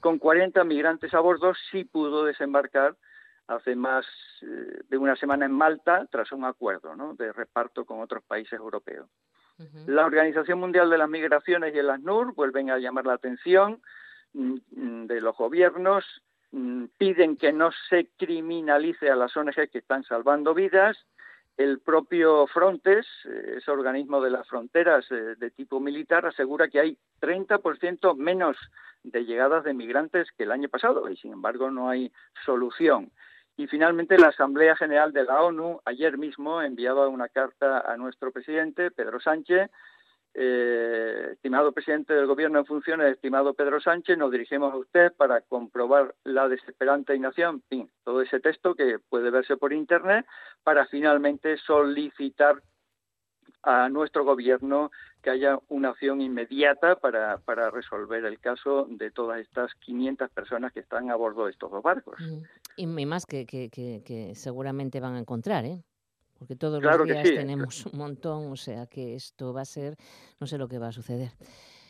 [0.00, 2.96] con 40 migrantes a bordo, sí pudo desembarcar
[3.50, 4.06] hace más
[4.42, 9.08] eh, de una semana en Malta tras un acuerdo de reparto con otros países europeos.
[9.86, 13.82] La Organización Mundial de las Migraciones y el ASNUR vuelven a llamar la atención
[14.32, 16.02] mm, mm, de los gobiernos,
[16.52, 20.96] mm, piden que no se criminalice a las ONG que están salvando vidas.
[21.58, 26.80] El propio Frontex, eh, ese organismo de las fronteras eh, de tipo militar, asegura que
[26.80, 28.56] hay 30% menos
[29.02, 32.10] de llegadas de migrantes que el año pasado y sin embargo no hay
[32.46, 33.12] solución.
[33.56, 38.32] Y finalmente la Asamblea General de la ONU ayer mismo enviaba una carta a nuestro
[38.32, 39.70] presidente, Pedro Sánchez.
[40.32, 45.40] Eh, estimado presidente del Gobierno en funciones, estimado Pedro Sánchez, nos dirigimos a usted para
[45.40, 47.64] comprobar la desesperante inacción,
[48.04, 50.24] todo ese texto que puede verse por Internet,
[50.62, 52.62] para finalmente solicitar
[53.62, 54.90] a nuestro gobierno
[55.22, 60.72] que haya una acción inmediata para, para resolver el caso de todas estas 500 personas
[60.72, 62.16] que están a bordo de estos dos barcos.
[62.76, 65.82] Y más que, que, que, seguramente van a encontrar, ¿eh?
[66.38, 69.96] Porque todos los días tenemos un montón, o sea que esto va a ser,
[70.40, 71.32] no sé lo que va a suceder.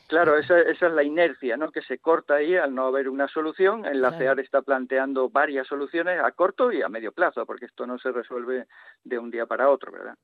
[0.09, 1.71] Claro, esa, esa, es la inercia, ¿no?
[1.71, 3.87] Que se corta ahí al no haber una solución.
[3.87, 7.87] El la CEAR está planteando varias soluciones a corto y a medio plazo, porque esto
[7.87, 8.67] no se resuelve
[9.05, 10.17] de un día para otro, ¿verdad?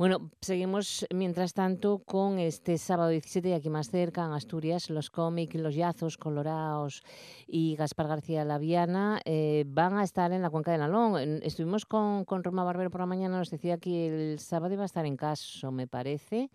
[0.00, 5.10] Bueno, seguimos mientras tanto con este sábado 17 y aquí más cerca en Asturias, los
[5.10, 7.02] cómics, los yazos colorados
[7.46, 11.42] y Gaspar García Laviana eh, van a estar en la cuenca de Nalón.
[11.42, 14.86] Estuvimos con, con Roma Barbero por la mañana, nos decía que el sábado iba a
[14.86, 16.48] estar en caso, me parece.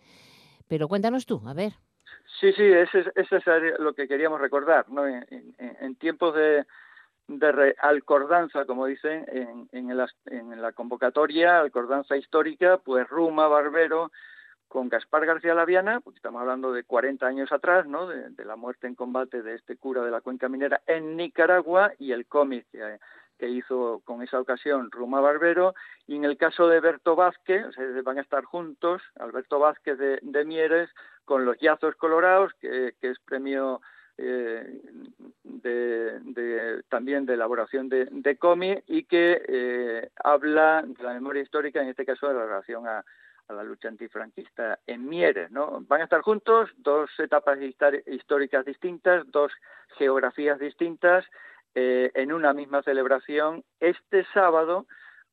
[0.68, 1.74] Pero cuéntanos tú, a ver.
[2.40, 3.46] Sí, sí, eso es,
[3.78, 4.90] lo que queríamos recordar.
[4.90, 5.06] ¿no?
[5.06, 6.66] En tiempos de,
[7.28, 9.90] de alcordanza, como dicen en, en,
[10.26, 14.12] en, la convocatoria, alcordanza histórica, pues Ruma Barbero
[14.68, 18.08] con Gaspar García Laviana, porque estamos hablando de 40 años atrás, ¿no?
[18.08, 22.12] De, la muerte en combate de este cura de la cuenca minera en Nicaragua y
[22.12, 23.00] el cómic que,
[23.40, 25.74] que, hizo con esa ocasión Ruma Barbero.
[26.08, 27.68] Y en el caso de Berto Vázquez,
[28.04, 30.90] van a estar juntos, Alberto Vázquez de, de Mieres,
[31.24, 33.82] con Los Yazos Colorados, que, que es premio
[34.18, 34.82] eh,
[35.44, 41.82] de, también de elaboración de, de cómic y que eh, habla de la memoria histórica,
[41.82, 43.04] en este caso de la relación a,
[43.48, 45.52] la lucha antifranquista en Mieres.
[45.52, 45.80] ¿no?
[45.88, 47.60] Van a estar juntos dos etapas
[48.08, 49.52] históricas distintas, dos
[49.98, 51.26] geografías distintas,
[51.76, 54.88] eh, en una misma celebración este sábado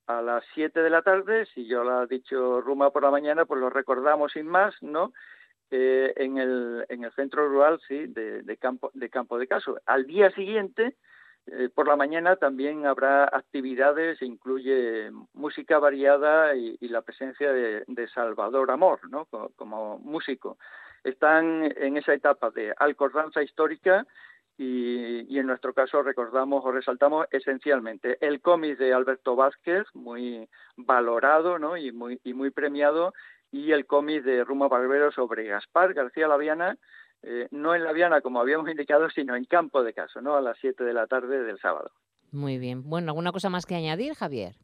[0.07, 3.45] a las 7 de la tarde, si yo lo ha dicho Ruma por la mañana,
[3.45, 5.13] pues lo recordamos sin más, ¿no?
[5.75, 9.81] Eh, en, el, en el centro rural sí, de, campo, de Campo de Caso.
[9.87, 10.97] Al día siguiente,
[11.47, 18.71] eh, por la mañana, también habrá actividades, incluye música variada y, la presencia de, Salvador
[18.71, 19.27] Amor ¿no?
[19.57, 20.59] como, músico.
[21.05, 24.07] Están en esa etapa de alcordanza histórica
[24.59, 30.47] y, y, en nuestro caso recordamos o resaltamos esencialmente el cómic de Alberto Vázquez, muy
[30.77, 31.79] valorado ¿no?
[31.79, 33.15] y, muy, y muy premiado,
[33.53, 36.79] y el cómic de Ruma Barbero sobre Gaspar García Laviana,
[37.23, 40.35] eh, no en Laviana como habíamos indicado, sino en Campo de Caso, ¿no?
[40.35, 41.93] a las 7 de la tarde del sábado.
[42.33, 42.83] Muy bien.
[42.89, 44.55] Bueno, ¿alguna cosa más que añadir, Javier?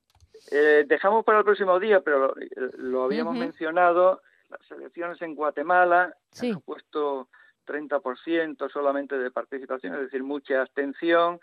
[0.50, 2.34] Eh, dejamos para el próximo día, pero
[2.78, 6.50] lo, habíamos mencionado, las elecciones en Guatemala sí.
[6.50, 7.28] han puesto
[7.66, 11.38] 30% solamente de participación, es decir, mucha abstención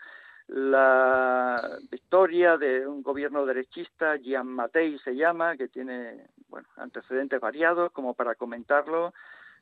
[0.48, 7.92] la victoria de un gobierno derechista, Gian Matei se llama, que tiene bueno, antecedentes variados,
[7.92, 9.12] como para comentarlo,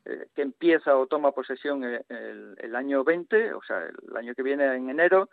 [0.05, 4.43] eh, que empieza o toma posesión el, el, año 20, o sea, el año que
[4.43, 5.29] viene en enero,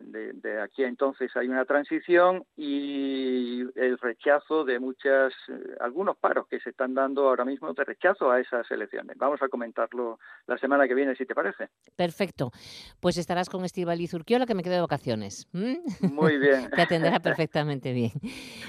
[0.00, 6.46] de, aquí a entonces hay una transición y el rechazo de muchas, eh, algunos paros
[6.48, 9.16] que se están dando ahora mismo de rechazo a esas elecciones.
[9.18, 11.68] Vamos a comentarlo la semana que viene, si te parece.
[11.96, 12.50] Perfecto.
[13.00, 15.48] Pues estarás con Estivali Zurquiola, que me quedo de vacaciones.
[15.52, 16.70] Muy bien.
[16.74, 18.12] te atenderá perfectamente bien.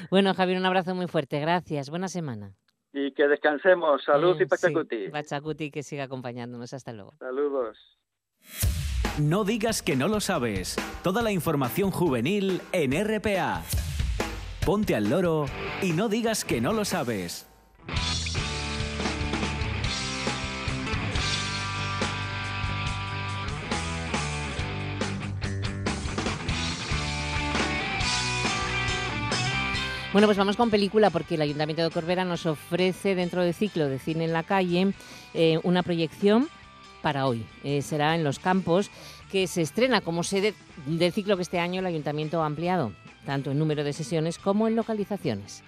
[0.09, 1.39] Bueno, Javier, un abrazo muy fuerte.
[1.39, 1.89] Gracias.
[1.89, 2.53] Buena semana.
[2.93, 4.03] Y que descansemos.
[4.03, 5.05] Salud y Pachacuti.
[5.05, 6.73] Sí, Pachacuti, que siga acompañándonos.
[6.73, 7.13] Hasta luego.
[7.19, 7.77] Saludos.
[9.17, 10.77] No digas que no lo sabes.
[11.03, 13.61] Toda la información juvenil en RPA.
[14.65, 15.47] Ponte al loro
[15.81, 17.45] y no digas que no lo sabes.
[30.13, 33.87] Bueno, pues vamos con película porque el Ayuntamiento de Corbera nos ofrece dentro del ciclo
[33.89, 34.93] de cine en la calle
[35.33, 36.49] eh, una proyección
[37.01, 37.45] para hoy.
[37.63, 38.89] Eh, será en los campos
[39.31, 40.53] que se estrena como sede
[40.85, 42.91] del ciclo que este año el Ayuntamiento ha ampliado,
[43.25, 45.63] tanto en número de sesiones como en localizaciones.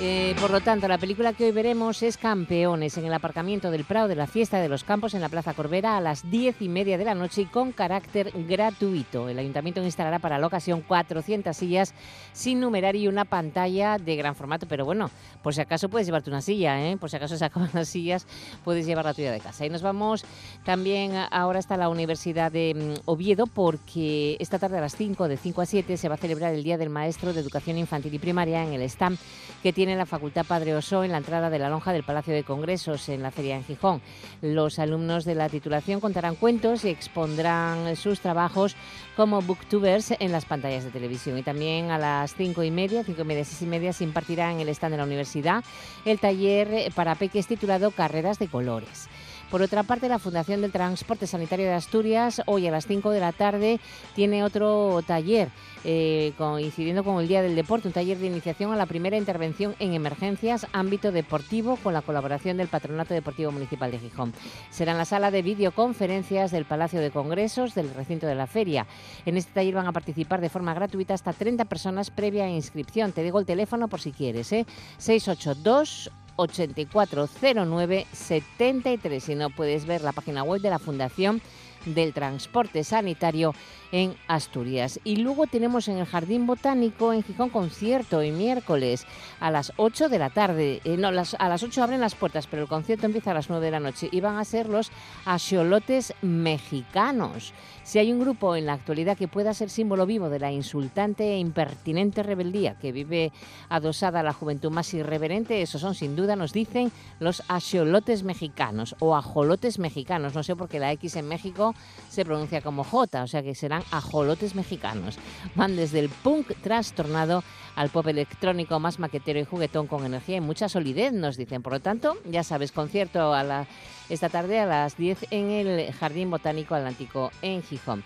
[0.00, 3.82] Eh, por lo tanto, la película que hoy veremos es Campeones en el aparcamiento del
[3.82, 6.68] Prado de la Fiesta de los Campos en la Plaza Corbera a las diez y
[6.68, 9.28] media de la noche y con carácter gratuito.
[9.28, 11.94] El ayuntamiento instalará para la ocasión 400 sillas
[12.32, 14.68] sin numerar y una pantalla de gran formato.
[14.68, 15.10] Pero bueno,
[15.42, 16.96] por si acaso puedes llevarte una silla, ¿eh?
[16.96, 18.24] por si acaso se acaban las sillas,
[18.62, 19.66] puedes llevar la tuya de casa.
[19.66, 20.24] Y nos vamos
[20.64, 25.36] también ahora hasta la Universidad de mm, Oviedo porque esta tarde a las 5, de
[25.36, 28.20] 5 a 7, se va a celebrar el Día del Maestro de Educación Infantil y
[28.20, 29.16] Primaria en el STAM
[29.60, 32.34] que tiene en la Facultad Padre Oso en la entrada de la lonja del Palacio
[32.34, 34.00] de Congresos en la Feria en Gijón.
[34.42, 38.76] Los alumnos de la titulación contarán cuentos y expondrán sus trabajos
[39.16, 41.38] como booktubers en las pantallas de televisión.
[41.38, 44.52] Y también a las cinco y media, cinco y media, seis y media, se impartirá
[44.52, 45.64] en el stand de la universidad
[46.04, 49.08] el taller para peques titulado Carreras de Colores.
[49.50, 53.20] Por otra parte, la Fundación del Transporte Sanitario de Asturias, hoy a las 5 de
[53.20, 53.80] la tarde,
[54.14, 55.48] tiene otro taller,
[55.84, 59.74] eh, coincidiendo con el Día del Deporte, un taller de iniciación a la primera intervención
[59.78, 64.34] en emergencias, ámbito deportivo, con la colaboración del Patronato Deportivo Municipal de Gijón.
[64.68, 68.86] Será en la sala de videoconferencias del Palacio de Congresos del recinto de la feria.
[69.24, 73.12] En este taller van a participar de forma gratuita hasta 30 personas previa inscripción.
[73.12, 74.66] Te digo el teléfono por si quieres, ¿eh?
[74.98, 79.20] 682 840973.
[79.20, 81.42] Si no, puedes ver la página web de la Fundación
[81.84, 83.54] del Transporte Sanitario
[83.92, 85.00] en Asturias.
[85.04, 89.06] Y luego tenemos en el Jardín Botánico en Gijón concierto y miércoles
[89.40, 90.80] a las 8 de la tarde.
[90.84, 93.48] Eh, no, las, a las 8 abren las puertas, pero el concierto empieza a las
[93.48, 94.90] 9 de la noche y van a ser los
[95.24, 97.54] axolotes mexicanos.
[97.82, 101.32] Si hay un grupo en la actualidad que pueda ser símbolo vivo de la insultante
[101.32, 103.32] e impertinente rebeldía que vive
[103.70, 108.94] adosada a la juventud más irreverente, esos son sin duda, nos dicen, los axolotes mexicanos
[108.98, 110.34] o ajolotes mexicanos.
[110.34, 111.74] No sé por qué la X en México
[112.08, 115.18] se pronuncia como J, o sea que serán ajolotes mexicanos.
[115.54, 117.44] Van desde el punk trastornado
[117.76, 121.62] al pop electrónico más maquetero y juguetón con energía y mucha solidez, nos dicen.
[121.62, 123.66] Por lo tanto, ya sabes, concierto a la,
[124.08, 128.02] esta tarde a las 10 en el Jardín Botánico Atlántico en Gijón.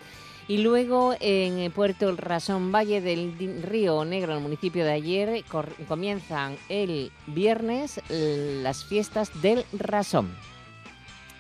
[0.49, 5.45] Y luego en Puerto Rasón Valle del Río Negro, en el municipio de ayer,
[5.89, 10.31] comienzan el viernes las fiestas del Rasón.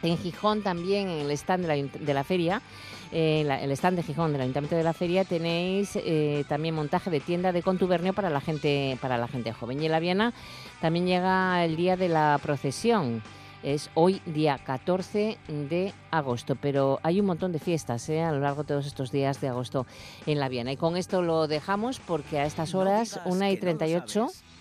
[0.03, 2.61] En Gijón también, en el stand de la, feria,
[3.12, 7.21] eh, el stand de Gijón del Ayuntamiento de la Feria, tenéis eh, también montaje de
[7.21, 9.81] tienda de contubernio para la gente, para la gente joven.
[9.81, 10.33] Y en la Viana
[10.81, 13.23] también llega el día de la procesión.
[13.62, 18.21] Es hoy día 14 de agosto, pero hay un montón de fiestas ¿eh?
[18.21, 19.87] a lo largo de todos estos días de agosto
[20.27, 20.73] en la Viana.
[20.73, 24.27] Y con esto lo dejamos porque a estas horas, 1 y 38,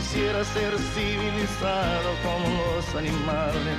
[0.00, 3.76] Quisiera ser civilizado como los animales.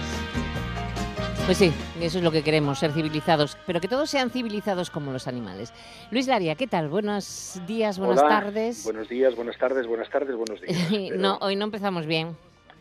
[1.47, 5.11] Pues sí, eso es lo que queremos, ser civilizados, pero que todos sean civilizados como
[5.11, 5.73] los animales.
[6.11, 6.89] Luis Laria, ¿qué tal?
[6.89, 8.83] Buenos días, buenas tardes.
[8.83, 11.11] Buenos días, buenas tardes, buenas tardes, buenos días.
[11.17, 12.37] no, hoy no empezamos bien.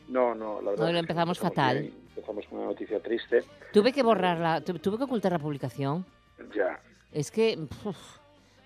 [0.09, 0.87] No, no, la verdad.
[0.87, 1.91] Hoy lo empezamos fatal.
[2.11, 3.43] empezamos con una noticia triste.
[3.73, 6.05] Tuve que borrarla, tuve que ocultar la publicación.
[6.55, 6.79] Ya.
[7.11, 7.59] Es que.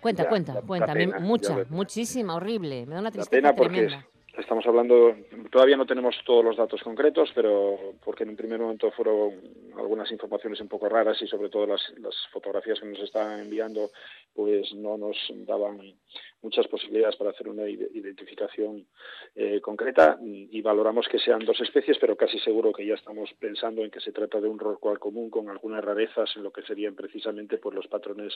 [0.00, 0.94] cuenta, cuenta, cuenta.
[1.20, 2.86] mucha, muchísima, horrible.
[2.86, 4.04] Me da una tristeza pena tremenda.
[4.36, 5.14] Estamos hablando,
[5.52, 9.32] todavía no tenemos todos los datos concretos, pero porque en un primer momento fueron
[9.76, 13.90] algunas informaciones un poco raras y sobre todo las, las fotografías que nos estaban enviando
[14.34, 15.16] pues no nos
[15.46, 15.78] daban
[16.44, 18.86] muchas posibilidades para hacer una identificación
[19.34, 23.82] eh, concreta y valoramos que sean dos especies, pero casi seguro que ya estamos pensando
[23.82, 26.94] en que se trata de un rorcual común con algunas rarezas en lo que serían
[26.94, 28.32] precisamente pues los patrones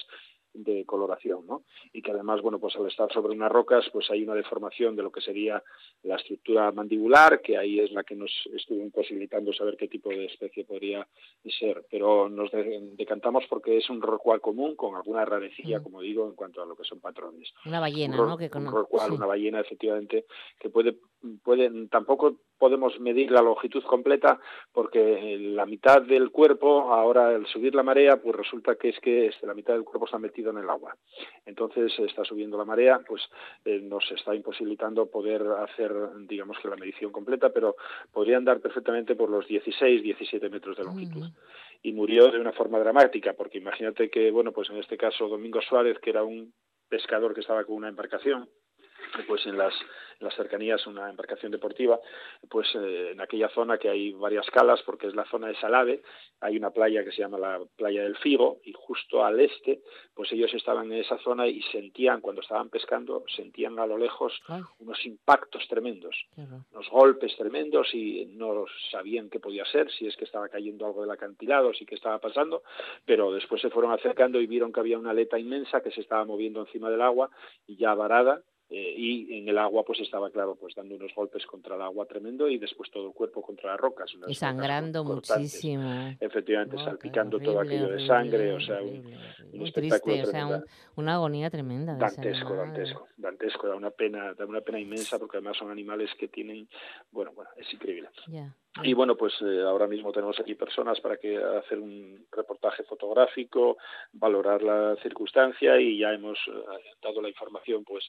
[0.54, 1.62] de coloración, ¿no?
[1.92, 5.02] Y que además, bueno, pues al estar sobre unas rocas, pues hay una deformación de
[5.02, 5.62] lo que sería
[6.02, 10.24] la estructura mandibular, que ahí es la que nos estuvo imposibilitando saber qué tipo de
[10.24, 11.06] especie podría
[11.58, 12.50] ser, pero nos
[12.96, 15.82] decantamos porque es un rorcual común con alguna rarecilla, mm.
[15.82, 17.52] como digo, en cuanto a lo que son patrones.
[17.64, 18.36] Una ballena, ¿no?
[18.36, 18.50] Que
[19.10, 20.26] una ballena, efectivamente,
[20.60, 20.96] que puede,
[21.42, 24.38] puede, tampoco podemos medir la longitud completa
[24.72, 29.26] porque la mitad del cuerpo, ahora al subir la marea, pues resulta que es que
[29.26, 30.96] este, la mitad del cuerpo está metido en el agua.
[31.46, 33.22] Entonces está subiendo la marea, pues
[33.64, 35.92] eh, nos está imposibilitando poder hacer,
[36.26, 37.76] digamos que la medición completa, pero
[38.12, 41.28] podrían dar perfectamente por los 16, 17 metros de longitud.
[41.80, 45.60] Y murió de una forma dramática, porque imagínate que, bueno, pues en este caso Domingo
[45.62, 46.52] Suárez, que era un
[46.88, 48.48] pescador que estaba con una embarcación,
[49.26, 49.74] pues en las
[50.20, 52.00] las cercanías una embarcación deportiva,
[52.48, 56.02] pues eh, en aquella zona que hay varias calas, porque es la zona de Salave,
[56.40, 59.80] hay una playa que se llama la playa del Figo, y justo al este,
[60.14, 64.32] pues ellos estaban en esa zona y sentían, cuando estaban pescando, sentían a lo lejos
[64.78, 70.24] unos impactos tremendos, unos golpes tremendos y no sabían qué podía ser, si es que
[70.24, 72.62] estaba cayendo algo del acantilado, si que estaba pasando,
[73.04, 76.24] pero después se fueron acercando y vieron que había una aleta inmensa que se estaba
[76.24, 77.30] moviendo encima del agua
[77.66, 81.46] y ya varada eh, y en el agua pues estaba claro pues dando unos golpes
[81.46, 86.14] contra el agua tremendo y después todo el cuerpo contra las rocas y sangrando muchísimo.
[86.20, 89.10] Efectivamente salpicando todo aquello de sangre o sea un,
[89.54, 90.62] muy triste o sea
[90.96, 95.56] una agonía tremenda dantesco dantesco dantesco da una pena da una pena inmensa porque además
[95.56, 96.68] son animales que tienen
[97.10, 98.10] bueno bueno es increíble
[98.82, 103.76] y bueno, pues eh, ahora mismo tenemos aquí personas para que hacer un reportaje fotográfico,
[104.12, 106.52] valorar la circunstancia y ya hemos eh,
[107.02, 108.08] dado la información pues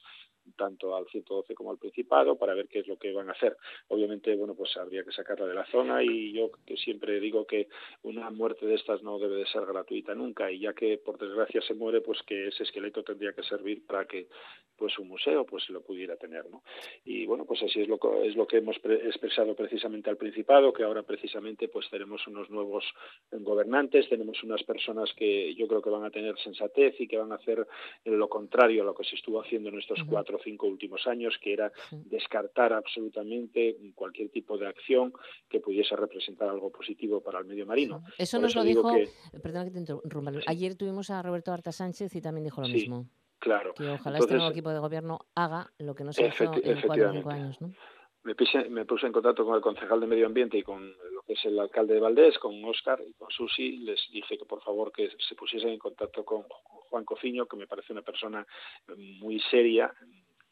[0.56, 3.56] tanto al 112 como al Principado para ver qué es lo que van a hacer.
[3.88, 7.68] Obviamente, bueno, pues habría que sacarla de la zona y yo que siempre digo que
[8.02, 11.60] una muerte de estas no debe de ser gratuita nunca y ya que por desgracia
[11.62, 14.28] se muere, pues que ese esqueleto tendría que servir para que
[14.76, 16.62] pues un museo pues lo pudiera tener, ¿no?
[17.04, 20.84] Y bueno, pues así es lo, es lo que hemos expresado precisamente al Principado, que
[20.84, 22.84] ahora precisamente pues tenemos unos nuevos
[23.32, 27.32] gobernantes, tenemos unas personas que yo creo que van a tener sensatez y que van
[27.32, 27.66] a hacer
[28.04, 31.38] lo contrario a lo que se estuvo haciendo en estos cuatro o cinco últimos años,
[31.42, 35.12] que era descartar absolutamente cualquier tipo de acción
[35.48, 38.04] que pudiese representar algo positivo para el medio marino.
[38.18, 38.92] Eso nos lo dijo,
[39.42, 43.06] perdona que te interrumpa, ayer tuvimos a Roberto Arta Sánchez y también dijo lo mismo.
[43.40, 43.72] Claro.
[43.72, 47.08] Que ojalá este nuevo equipo de gobierno haga lo que no se hizo en cuatro
[47.08, 47.72] o cinco años, ¿no?
[48.22, 48.34] Me,
[48.68, 50.94] me puse en contacto con el concejal de Medio Ambiente y con
[51.30, 54.62] que es el alcalde de Valdés, con Oscar y con Susi, les dije que por
[54.62, 58.44] favor que se pusiesen en contacto con Juan Cociño, que me parece una persona
[58.96, 59.94] muy seria,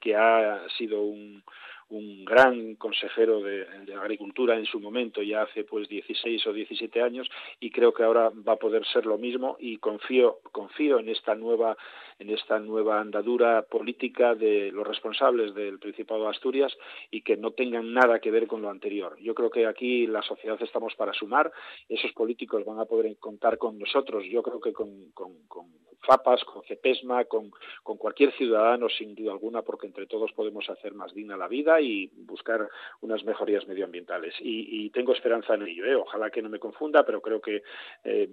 [0.01, 1.43] que ha sido un,
[1.91, 3.67] un gran consejero de,
[3.99, 7.29] Agricultura en su momento, ya hace pues 16 o 17 años,
[7.61, 11.35] y creo que ahora va a poder ser lo mismo y confío, confío en esta
[11.35, 11.77] nueva
[12.19, 16.77] en esta nueva andadura política de los responsables del Principado de Asturias
[17.11, 19.17] y que no tengan nada que ver con lo anterior.
[19.21, 21.53] Yo creo que aquí la sociedad estamos para sumar,
[21.89, 25.67] esos políticos van a poder contar con nosotros, yo creo que con, con, con
[26.01, 27.51] FAPAS, con CEPESMA, con,
[27.83, 31.78] con cualquier ciudadano sin duda alguna, porque entre todos podemos hacer más digna la vida
[31.81, 32.69] y buscar
[33.01, 34.35] unas mejorías medioambientales.
[34.41, 35.85] Y, tengo esperanza en ello.
[35.85, 35.95] ¿eh?
[35.95, 37.63] Ojalá que no me confunda, pero creo que
[38.05, 38.29] eh,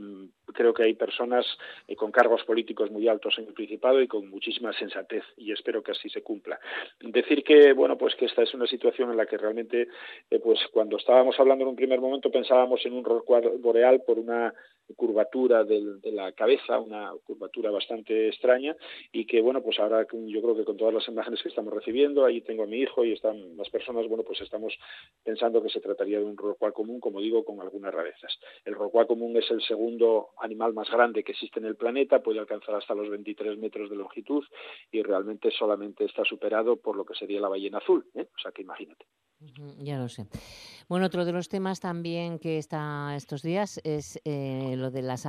[0.53, 1.45] creo que hay personas
[1.87, 5.83] eh, con cargos políticos muy altos en el Principado y con muchísima sensatez y espero
[5.83, 6.59] que así se cumpla.
[6.99, 9.87] Decir que bueno pues que esta es una situación en la que realmente
[10.43, 13.23] pues cuando estábamos hablando en un primer momento pensábamos en un rol
[13.59, 14.53] boreal por una
[14.95, 18.75] curvatura de la cabeza, una curvatura bastante extraña
[19.11, 22.25] y que bueno pues ahora yo creo que con todas las imágenes que estamos recibiendo,
[22.25, 23.11] ahí tengo a mi hijo y
[23.55, 24.73] las personas, bueno pues estamos
[25.23, 28.37] pensando que se trataría de un rorcual común, como digo, con algunas rarezas.
[28.63, 32.39] El rorcual común es el segundo animal más grande que existe en el planeta, puede
[32.39, 34.43] alcanzar hasta los 23 metros de longitud
[34.91, 38.27] y realmente solamente está superado por lo que sería la ballena azul, ¿eh?
[38.35, 39.05] o sea que imagínate.
[39.79, 40.25] Ya lo sé.
[40.87, 45.27] Bueno, otro de los temas también que está estos días es eh, lo de las,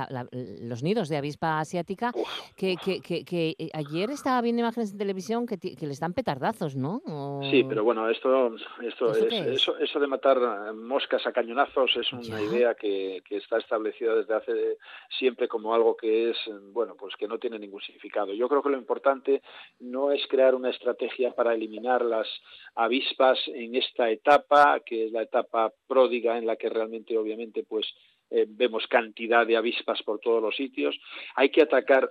[0.61, 2.11] los nidos de avispa asiática,
[2.55, 7.01] que, que, que, eh, ayer estaba viendo imágenes en televisión que, le están petardazos, ¿no?
[7.49, 12.75] Sí, pero bueno, esto, esto eso, eso de matar moscas a cañonazos es una idea
[12.75, 14.77] que, que está establecida desde hace
[15.17, 16.37] siempre como algo que es,
[16.71, 18.33] bueno, pues que no tiene ningún significado.
[18.33, 19.41] Yo creo que lo importante
[19.79, 22.27] no es crear una estrategia para eliminar las
[22.75, 25.46] avispas en esta etapa, que es la etapa
[25.87, 27.87] pródiga en la que realmente obviamente pues
[28.29, 30.97] eh, vemos cantidad de avispas por todos los sitios.
[31.35, 32.09] Hay que atacar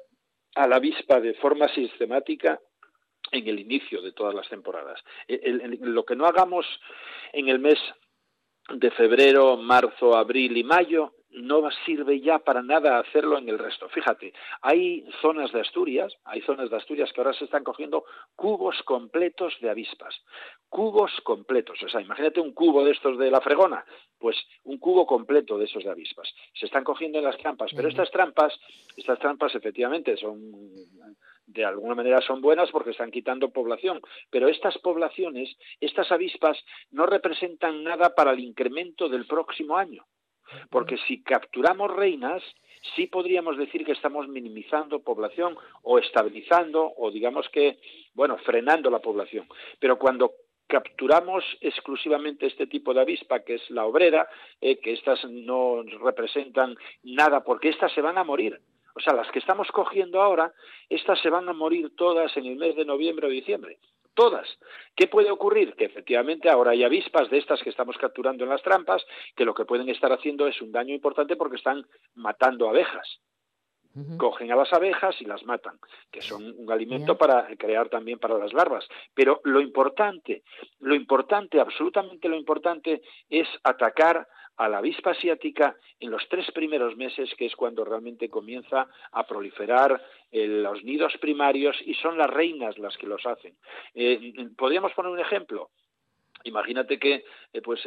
[0.54, 2.58] a la avispa de forma sistemática
[3.32, 5.02] en el inicio de todas las temporadas.
[5.28, 6.66] lo que no hagamos
[7.32, 7.78] en el mes
[8.70, 13.88] de febrero, marzo, abril y mayo no sirve ya para nada hacerlo en el resto.
[13.88, 14.32] Fíjate,
[14.62, 19.54] hay zonas de Asturias, hay zonas de Asturias que ahora se están cogiendo cubos completos
[19.60, 20.14] de avispas,
[20.68, 23.84] cubos completos, o sea, imagínate un cubo de estos de la fregona,
[24.18, 26.32] pues un cubo completo de esos de avispas.
[26.54, 28.58] Se están cogiendo en las trampas, pero estas trampas,
[28.96, 30.74] estas trampas efectivamente son
[31.46, 36.58] de alguna manera son buenas porque están quitando población, pero estas poblaciones, estas avispas
[36.90, 40.04] no representan nada para el incremento del próximo año.
[40.70, 42.42] Porque si capturamos reinas,
[42.94, 47.78] sí podríamos decir que estamos minimizando población o estabilizando o digamos que,
[48.14, 49.46] bueno, frenando la población.
[49.80, 50.32] Pero cuando
[50.66, 54.28] capturamos exclusivamente este tipo de avispa, que es la obrera,
[54.60, 58.60] eh, que estas no representan nada, porque estas se van a morir.
[58.94, 60.52] O sea, las que estamos cogiendo ahora,
[60.88, 63.78] estas se van a morir todas en el mes de noviembre o diciembre
[64.16, 64.48] todas.
[64.96, 65.74] ¿Qué puede ocurrir?
[65.74, 69.04] Que efectivamente ahora hay avispas de estas que estamos capturando en las trampas
[69.36, 71.86] que lo que pueden estar haciendo es un daño importante porque están
[72.16, 73.20] matando abejas.
[74.18, 75.78] Cogen a las abejas y las matan,
[76.10, 78.86] que son un alimento para crear también para las larvas.
[79.14, 80.42] Pero lo importante,
[80.80, 83.00] lo importante, absolutamente lo importante,
[83.30, 88.28] es atacar a la avispa asiática en los tres primeros meses, que es cuando realmente
[88.28, 93.56] comienza a proliferar eh, los nidos primarios y son las reinas las que los hacen.
[93.94, 95.70] Eh, Podríamos poner un ejemplo.
[96.44, 97.82] Imagínate que eh, pues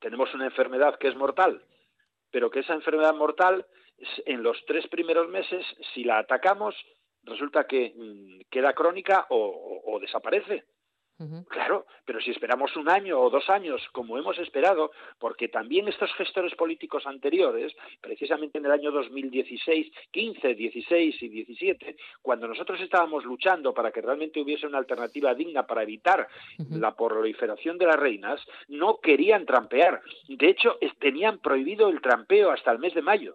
[0.00, 1.62] tenemos una enfermedad que es mortal,
[2.30, 3.66] pero que esa enfermedad mortal
[4.26, 6.74] en los tres primeros meses, si la atacamos,
[7.22, 10.64] resulta que mm, queda crónica o desaparece.
[11.48, 16.12] Claro, pero si esperamos un año o dos años, como hemos esperado, porque también estos
[16.14, 23.24] gestores políticos anteriores, precisamente en el año 2016, 15, 16 y 17, cuando nosotros estábamos
[23.24, 26.26] luchando para que realmente hubiese una alternativa digna para evitar
[26.70, 30.02] la proliferación de las reinas, no querían trampear.
[30.28, 33.34] De hecho, tenían prohibido el trampeo hasta el mes de mayo.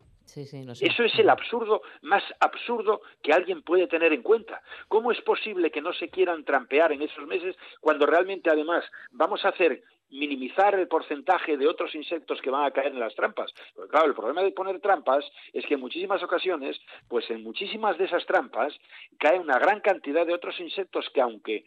[0.81, 4.61] Eso es el absurdo más absurdo que alguien puede tener en cuenta.
[4.87, 9.43] ¿Cómo es posible que no se quieran trampear en esos meses cuando realmente además vamos
[9.45, 13.53] a hacer minimizar el porcentaje de otros insectos que van a caer en las trampas.
[13.75, 17.97] Porque claro, el problema de poner trampas es que en muchísimas ocasiones, pues en muchísimas
[17.97, 18.73] de esas trampas
[19.19, 21.65] cae una gran cantidad de otros insectos que aunque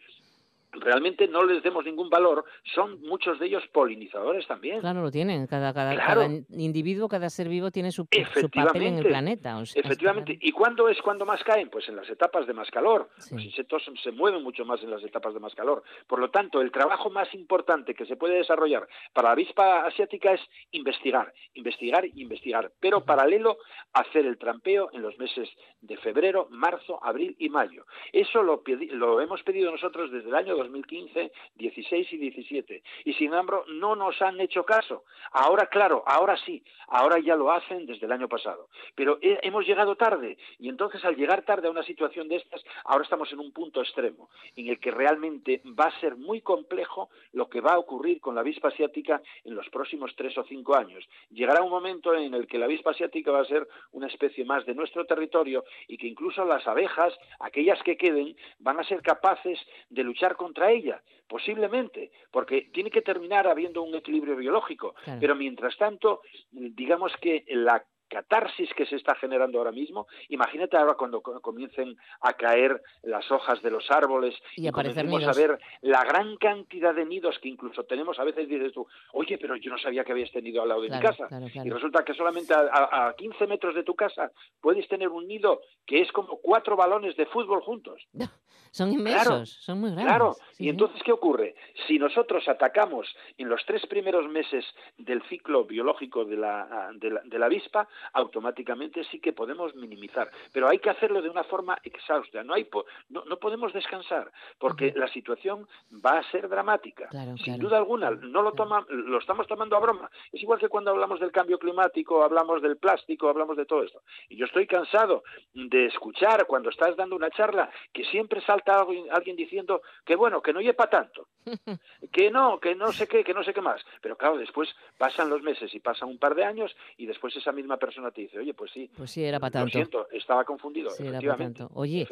[0.73, 2.45] realmente no les demos ningún valor,
[2.75, 4.81] son muchos de ellos polinizadores también.
[4.81, 5.47] Claro, lo tienen.
[5.47, 9.61] Cada, cada, cada individuo, cada ser vivo tiene su, su, papel en el planeta.
[9.75, 10.39] efectivamente.
[10.41, 11.69] ¿Y cuándo es cuando más caen?
[11.69, 13.11] Pues en las etapas de más calor.
[13.31, 15.83] Los insectos se mueven mucho más en las etapas de más calor.
[16.07, 20.33] Por lo tanto, el trabajo más importante que se puede desarrollar para la avispa asiática
[20.33, 22.73] es investigar, investigar, investigar.
[22.81, 23.59] Pero paralelo,
[23.93, 25.49] hacer el trampeo en los meses
[25.81, 27.85] de febrero, marzo, abril y mayo.
[28.13, 28.63] Eso lo,
[28.93, 32.83] lo hemos pedido nosotros desde el año 2015, 16 y 17.
[33.05, 35.05] Y sin embargo, no nos han hecho caso.
[35.33, 38.69] Ahora, claro, ahora sí, ahora ya lo hacen desde el año pasado.
[38.95, 43.05] Pero hemos llegado tarde y entonces al llegar tarde a una situación de estas, ahora
[43.05, 47.49] estamos en un punto extremo en el que realmente va a ser muy complejo lo
[47.49, 51.09] que va a ocurrir con la avispa asiática en los próximos tres o cinco años.
[51.31, 54.65] Llegará un momento en el que la avispa asiática va a ser una especie más
[54.67, 59.59] de nuestro territorio y que incluso las abejas, aquellas que queden, van a ser capaces
[59.91, 64.95] de luchar con contra ella, posiblemente, porque tiene que terminar habiendo un equilibrio biológico.
[65.19, 67.83] Pero mientras tanto, digamos que la
[68.13, 70.07] catarsis que se está generando ahora mismo.
[70.29, 75.59] Imagínate ahora cuando comiencen a caer las hojas de los árboles y, y a ver
[75.81, 78.19] la gran cantidad de nidos que incluso tenemos.
[78.19, 80.91] A veces dices tú, oye, pero yo no sabía que habías tenido al lado de
[80.91, 81.27] mi casa.
[81.65, 85.63] y resulta que solamente a, a, 15 metros de tu casa puedes tener un nido
[85.87, 88.07] que es como cuatro balones de fútbol juntos.
[88.73, 90.07] Son inmensos, son muy grandes.
[90.07, 91.55] Claro, y entonces, ¿qué ocurre?
[91.87, 93.07] Si nosotros atacamos
[93.37, 94.65] en los tres primeros meses
[94.97, 100.31] del ciclo biológico de la, de la, de la avispa, automáticamente sí que podemos minimizar.
[100.53, 102.43] Pero hay que hacerlo de una forma exhausta.
[102.43, 102.69] No, hay
[103.09, 105.67] no, no podemos descansar porque la situación
[106.05, 107.09] va a ser dramática.
[107.45, 110.11] Sin duda alguna, no lo, toma, lo estamos tomando a broma.
[110.33, 114.03] Es igual que cuando hablamos del cambio climático, hablamos del plástico, hablamos de todo esto.
[114.29, 115.23] Y yo estoy cansado
[115.55, 120.41] de escuchar cuando estás dando una charla que siempre salta alguien, alguien diciendo que bueno,
[120.43, 121.29] que no lleva tanto,
[122.13, 123.83] que no, que no sé qué, que no sé qué más.
[124.01, 127.53] Pero claro, después pasan los meses y pasan un par de años y después esa
[127.53, 128.91] misma persona persona te dice, oye, pues sí.
[128.97, 129.67] Pues sí, era para tanto.
[129.67, 130.91] Lo siento, estaba confundido.
[130.91, 131.71] Sí, era para tanto.
[131.75, 132.09] Oye,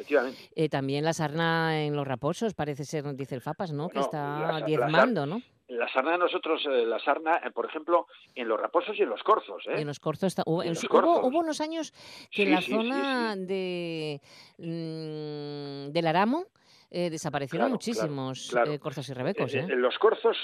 [0.55, 3.89] eh, también la sarna en los raposos parece ser, dice el Fapas, ¿no?
[3.89, 5.41] Que está diezmando, ¿no?
[5.69, 9.09] La sarna de nosotros, eh, la sarna, eh, por ejemplo, en los raposos y en
[9.09, 9.65] los corzos.
[9.69, 9.81] ¿eh?
[9.81, 10.43] En los corzos está.
[10.45, 11.93] Hubo, hubo, unos años
[12.33, 14.21] que en la zona de
[14.59, 16.47] mm, del Aramo
[16.91, 19.55] desaparecieron muchísimos corzos y rebecos.
[19.55, 19.65] ¿eh?
[19.77, 20.37] los corzos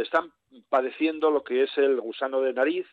[0.00, 0.32] están
[0.68, 2.86] padeciendo lo que es el gusano de nariz,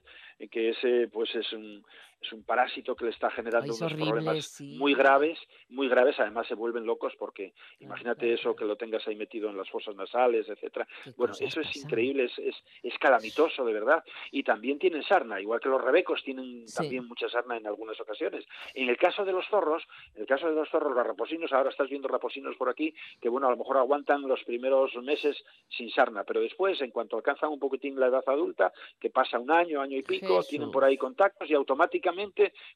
[0.51, 1.83] que ese pues es un,
[2.25, 6.55] es un parásito que le está generando unos problemas muy graves, muy graves, además se
[6.55, 10.87] vuelven locos porque imagínate eso que lo tengas ahí metido en las fosas nasales, etcétera.
[11.15, 14.03] Bueno, eso es increíble, es, es, es, calamitoso de verdad.
[14.31, 18.45] Y también tienen sarna, igual que los rebecos tienen también mucha sarna en algunas ocasiones.
[18.73, 19.83] En el caso de los zorros,
[20.15, 23.29] en el caso de los zorros, los raposinos, ahora estás viendo raposinos por aquí, que
[23.29, 27.51] bueno, a lo mejor aguantan los primeros meses sin sarna, pero después, en cuanto alcanzan
[27.51, 30.97] un poquitín la edad adulta, que pasa un año, año y pico, tienen por ahí
[30.97, 32.14] contactos y automáticamente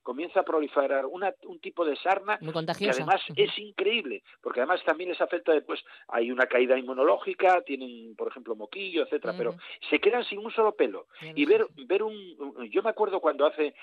[0.04, 5.10] comienza a proliferar una, un tipo de sarna que además es increíble, porque además también
[5.10, 9.56] les afecta después, hay una caída inmunológica, tienen, por ejemplo, moquillo, etcétera, pero
[9.90, 11.08] se quedan sin un solo pelo.
[11.36, 13.74] Y ver, ver un, yo me acuerdo cuando hace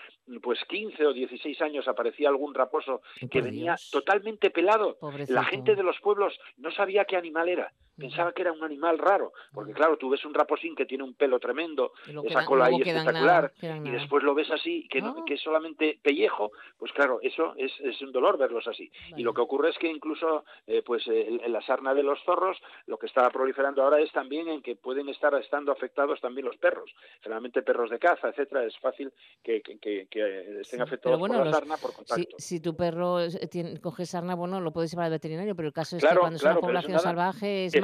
[0.42, 4.98] pues 15 o 16 años aparecía algún raposo que venía totalmente pelado.
[5.28, 7.72] La gente de los pueblos no sabía qué animal era.
[7.96, 11.14] Pensaba que era un animal raro, porque claro, tú ves un raposín que tiene un
[11.14, 11.92] pelo tremendo,
[12.24, 16.92] esa cola ahí espectacular, y después lo ves así, que, que es solamente pellejo, pues
[16.92, 18.90] claro, eso es, es un dolor verlos así.
[19.16, 22.59] Y lo que ocurre es que incluso, eh, pues en la sarna de los zorros,
[22.86, 26.57] lo que está proliferando ahora es también en que pueden estar estando afectados también los
[26.57, 26.90] perros,
[27.20, 29.12] generalmente perros de caza, etcétera, es fácil
[29.44, 30.09] que, que,
[30.61, 32.24] estén afectados por la sarna por contacto.
[32.38, 35.74] Si, tu perro eh, tiene, coge sarna, bueno, lo puedes llevar al veterinario, pero el
[35.74, 37.74] caso es que cuando es una población salvaje es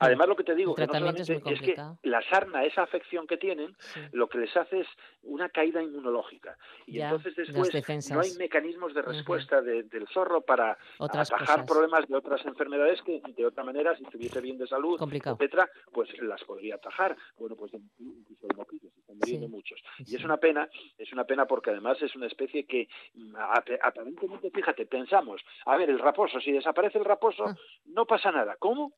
[0.00, 3.74] Además, lo que te digo, que es, que la sarna, esa afección que tienen,
[4.12, 4.88] lo que les hace es
[5.22, 6.57] una caída inmunológica.
[6.86, 12.44] Y entonces después no hay mecanismos de respuesta del zorro para atajar problemas de otras
[12.46, 17.16] enfermedades que de otra manera, si estuviese bien de salud, etcétera, pues las podría atajar.
[17.38, 19.80] Bueno, pues incluso el moquillo, se están muriendo muchos.
[20.06, 23.36] Y es una pena, es una pena porque además es una especie que mm,
[23.82, 27.56] aparentemente, fíjate, pensamos, a ver, el raposo, si desaparece el raposo, ah.
[27.86, 28.56] no pasa nada.
[28.58, 28.92] ¿Cómo?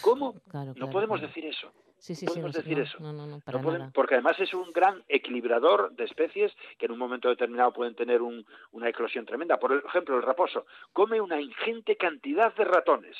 [0.00, 0.34] ¿Cómo?
[0.76, 1.72] no podemos decir eso.
[1.98, 2.98] Sí, sí, no sí, podemos no, decir no, eso.
[3.00, 3.92] no, no, no, No para pueden- nada.
[3.94, 8.22] porque además es un gran equilibrador de especies que en un momento determinado pueden tener
[8.22, 9.58] un- una eclosión tremenda.
[9.58, 13.16] Por ejemplo, el raposo come una ingente cantidad de ratones,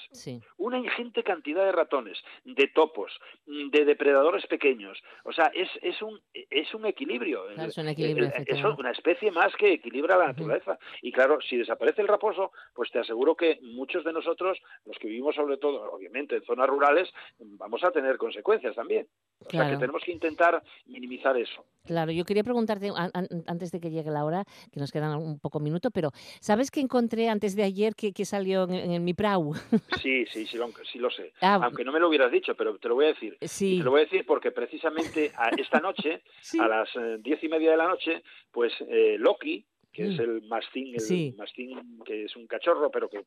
[0.58, 3.12] una ingente cantidad de ratones, de topos,
[3.46, 5.02] de depredadores pequeños.
[5.24, 7.44] O sea, es, es, un, es un equilibrio.
[7.54, 10.78] Claro, es un equilibrio, Eh, eh, Es una especie más que equilibra la naturaleza.
[11.02, 15.08] Y claro, si desaparece el raposo, pues te aseguro que muchos de nosotros, los que
[15.08, 17.08] vivimos sobre todo, obviamente, en zonas rurales,
[17.38, 19.06] vamos a tener consecuencias también.
[19.44, 21.62] O sea, que tenemos que intentar minimizar eso.
[21.84, 25.14] Claro, yo quería preguntarte an- an- antes de que llegue la hora, que nos quedan
[25.18, 26.10] un poco minuto, pero
[26.40, 29.52] ¿sabes qué encontré antes de ayer que, que salió en, en mi prau?
[30.02, 31.32] Sí, sí, sí lo, sí lo sé.
[31.42, 33.36] Ah, Aunque no me lo hubieras dicho, pero te lo voy a decir.
[33.42, 33.74] Sí.
[33.74, 36.58] Y te lo voy a decir porque precisamente a esta noche, Sí.
[36.58, 40.20] a las eh, diez y media de la noche, pues eh, Loki, que es Mm.
[40.22, 41.34] el mastín, el Sí.
[41.36, 43.26] mastín que es un cachorro, pero que es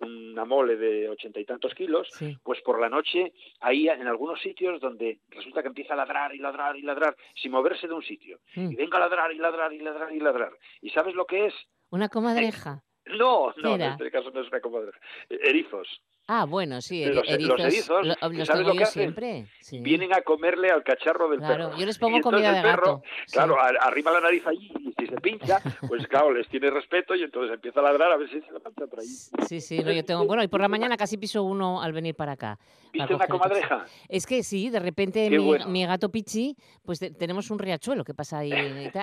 [0.00, 2.36] una mole de ochenta y tantos kilos, Sí.
[2.42, 6.38] pues por la noche, ahí en algunos sitios donde resulta que empieza a ladrar y
[6.38, 8.40] ladrar y ladrar, sin moverse de un sitio.
[8.54, 8.72] Mm.
[8.72, 10.52] Y venga a ladrar y ladrar y ladrar y ladrar.
[10.80, 11.54] ¿Y sabes lo que es?
[11.90, 12.82] Una comadreja.
[13.06, 14.98] No, no, en este caso no es una comadreja.
[15.30, 16.02] Erizos.
[16.30, 18.82] Ah, bueno, sí, Los- los erizos, erizos, lo- ¿y los sabes tengo lo que yo
[18.84, 19.02] hacen?
[19.02, 19.46] siempre.
[19.62, 19.80] sí.
[19.80, 21.78] Vienen a comerle al cacharro del Claro, perro.
[21.78, 23.02] yo les pongo comida de perro, gato.
[23.32, 25.58] Claro, a- arrima la nariz allí y si se pincha,
[25.88, 28.86] pues claro, les tiene respeto y entonces empieza a ladrar a ver si se levanta
[28.86, 29.06] por ahí.
[29.06, 30.26] Sí, sí, no, yo tengo.
[30.26, 32.58] Bueno, y por la mañana casi piso uno al venir para acá.
[32.92, 33.84] ¿Viste una comadreja?
[34.08, 35.66] Es que sí, de repente mi, bueno.
[35.68, 38.52] mi gato Pichi, pues te- tenemos un riachuelo que pasa ahí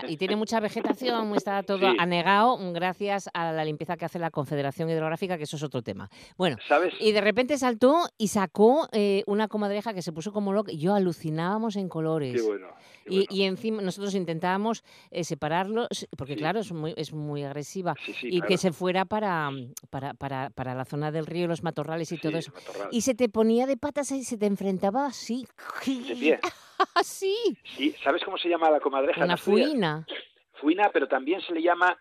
[0.08, 1.98] y, tiene mucha vegetación, está todo Sí.
[2.00, 6.10] anegado gracias a la limpieza que hace la Confederación Hidrográfica, que eso es otro tema.
[6.38, 6.94] Bueno, ¿Sabes?
[7.00, 10.72] y de repente saltó y sacó eh, una comadreja que se puso como loca.
[10.72, 12.36] y Yo alucinábamos en colores.
[12.36, 12.68] Qué bueno.
[13.06, 13.28] qué Y, bueno.
[13.32, 15.88] y encima nosotros intentábamos eh, separarlos,
[16.18, 16.40] porque Sí.
[16.40, 18.48] claro, es muy, es muy agresiva, Sí, sí, y claro.
[18.50, 19.50] que se fuera para,
[19.90, 22.52] para, para, para la zona del río, los matorrales y todo Sí, eso.
[22.54, 22.90] matorral.
[22.92, 25.48] Y se te ponía de patas y se te enfrentaba así.
[25.86, 26.40] De pie.
[26.94, 27.34] Así.
[27.78, 29.24] Sí, ¿Sabes cómo se llama la comadreja?
[29.24, 30.06] Una fuina.
[30.60, 31.98] Fuina, pero también se le llama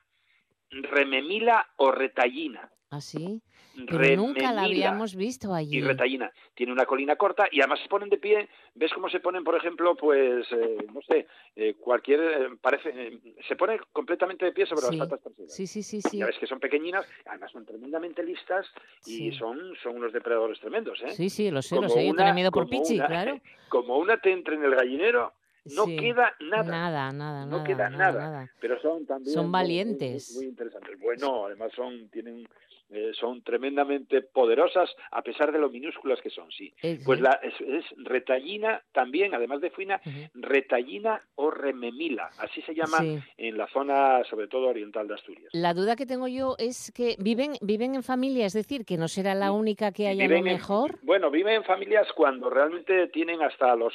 [0.71, 2.71] rememila o retallina.
[2.91, 3.41] Así.
[3.89, 5.79] Pero nunca la habíamos visto allí.
[5.79, 6.31] y retallina.
[6.55, 8.49] Tiene una colina corta y además se ponen de pie.
[8.75, 13.19] ¿Ves cómo se ponen, por ejemplo, pues, eh, no sé, eh, cualquier, eh, parece, eh,
[13.49, 14.97] se pone completamente de pie sobre Sí.
[14.97, 15.53] las patas traseras.
[15.55, 16.19] Sí, sí, sí, sí.
[16.19, 18.67] Ya ves que son pequeñinas, además son tremendamente listas
[19.07, 19.33] y Sí.
[19.33, 21.11] son, son unos depredadores tremendos, ¿eh?
[21.11, 22.07] Sí, sí, lo sé, lo Como sé.
[22.07, 23.41] Yo tenía miedo por Pichi, una- claro.
[23.69, 25.33] Como una te entre en el gallinero,
[25.75, 25.97] no Sí.
[25.97, 26.63] queda nada.
[26.65, 28.51] Nada, nada, No nada, queda nada, nada.
[28.61, 30.35] Pero son también Son muy- muy- valientes.
[30.37, 30.99] Muy, interesantes.
[31.01, 32.47] Bueno, además son tienen
[32.91, 36.73] eh, son tremendamente poderosas a pesar de lo minúsculas que son, sí.
[36.83, 40.19] Eh, Pues la es, es retallina también, además de fuina, Ujú.
[40.35, 43.19] retallina o rememila, así se llama Sí.
[43.39, 45.51] en la zona sobre todo oriental de Asturias.
[45.53, 49.09] La duda que tengo yo es que viven, viven en familia, es decir, que no
[49.09, 50.99] será la única que haya lo en- mejor.
[51.03, 53.93] Bueno, viven en familias cuando realmente tienen hasta los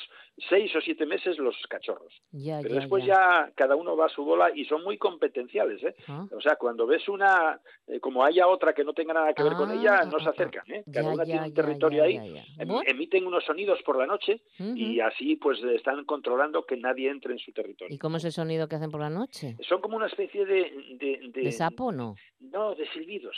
[0.50, 2.14] seis o siete meses los cachorros.
[2.32, 3.14] Ya, Pero ya, después ya.
[3.14, 3.52] ya.
[3.56, 5.96] cada uno va a su bola y son muy competenciales, ¿eh?
[6.08, 6.26] Ah.
[6.36, 9.54] O sea, cuando ves una, eh, como haya otra que no tenga nada que ver
[9.56, 10.84] con Ah, ella, ah, no se ah, acercan, ¿eh?
[10.92, 12.16] Cada Ya, una ya, tiene un territorio ahí,
[12.58, 14.42] em- emiten unos sonidos por la noche
[14.76, 17.94] y así pues están controlando que nadie entre en su territorio.
[17.94, 19.56] ¿Y cómo es el sonido que hacen por la noche?
[19.68, 20.98] Son como una especie de...
[21.00, 22.16] ¿De, ¿De sapo o no?
[22.40, 23.38] No, de silbidos.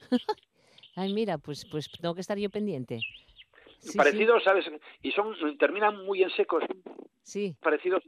[0.96, 3.00] Ay, mira, pues, pues tengo que estar yo pendiente.
[3.78, 4.64] Sí, sí, parecidos, ¿sabes?
[5.02, 6.64] Y son terminan muy en secos,
[7.22, 8.02] Sí, parecidos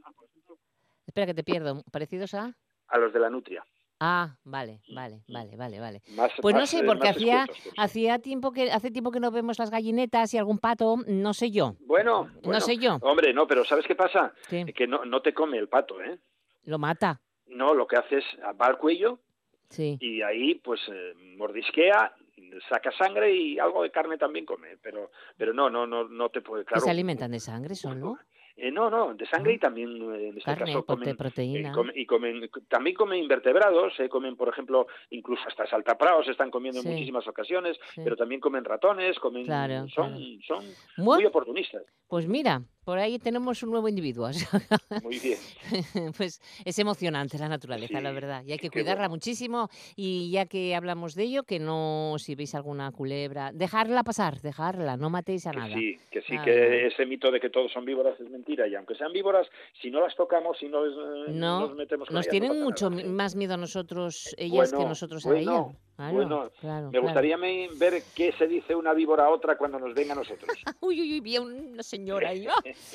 [1.05, 1.83] espera que te pierdo.
[1.91, 2.55] ¿Parecidos a...?
[2.87, 3.63] a los de la nutria.
[4.01, 6.01] Ah, vale, vale, vale, vale, vale.
[6.15, 7.73] Más, Pues no más, sé, porque hacía, pues.
[7.77, 11.51] hacía tiempo que hace tiempo que no vemos las gallinetas y algún pato, no sé
[11.51, 11.75] yo.
[11.81, 12.97] Bueno, No sé yo.
[13.01, 14.33] Hombre, no, pero ¿sabes qué pasa?
[14.49, 14.65] ¿Qué?
[14.73, 16.17] Que no, no te come el pato, ¿eh?
[16.63, 17.19] Lo mata.
[17.47, 18.25] No, lo que hace es
[18.59, 19.19] va al cuello
[19.69, 19.97] Sí.
[19.99, 22.13] y ahí pues eh, mordisquea,
[22.69, 26.41] saca sangre y algo de carne también come, pero pero no, no, no, no te
[26.41, 26.85] puede, ¿Que claro.
[26.85, 28.17] se alimentan de sangre solo?
[28.61, 31.69] Eh, no, no, de sangre y también eh, en este Carne, caso comen, proteína.
[31.71, 36.81] eh, y comen, también comen invertebrados, eh, comen por ejemplo incluso hasta saltapraos están comiendo
[36.81, 36.87] Sí.
[36.87, 38.01] en muchísimas ocasiones, Sí.
[38.03, 40.61] pero también comen ratones, comen, Claro, son, claro.
[40.61, 40.65] son
[41.05, 41.83] muy oportunistas.
[42.07, 44.31] Pues mira, por ahí tenemos un nuevo individuo.
[45.03, 45.37] Muy bien.
[46.17, 48.43] pues es emocionante la naturaleza, Sí, la verdad.
[48.47, 49.11] Y hay que cuidarla bueno.
[49.11, 49.69] muchísimo.
[49.95, 54.97] Y ya que hablamos de ello, que no, si veis alguna culebra, dejarla pasar, dejarla,
[54.97, 55.75] no matéis a Que nada.
[55.75, 58.67] sí, que sí, que ese mito de que todos son víboras es mentira.
[58.67, 59.45] Y aunque sean víboras,
[59.79, 60.95] si no las tocamos, si no les,
[61.29, 63.03] eh, No, nos metemos con nos ellas, tienen mucho nada.
[63.07, 65.67] más miedo a nosotros, ellas, que Bueno, nosotros a ellas.
[65.99, 67.35] Claro, bueno, claro, Me gustaría
[67.77, 70.47] ver qué se dice una víbora a otra cuando nos venga a nosotros.
[70.79, 72.47] Uy, uy, uy, vi a una señora ahí.
[72.47, 72.53] ¡Ah!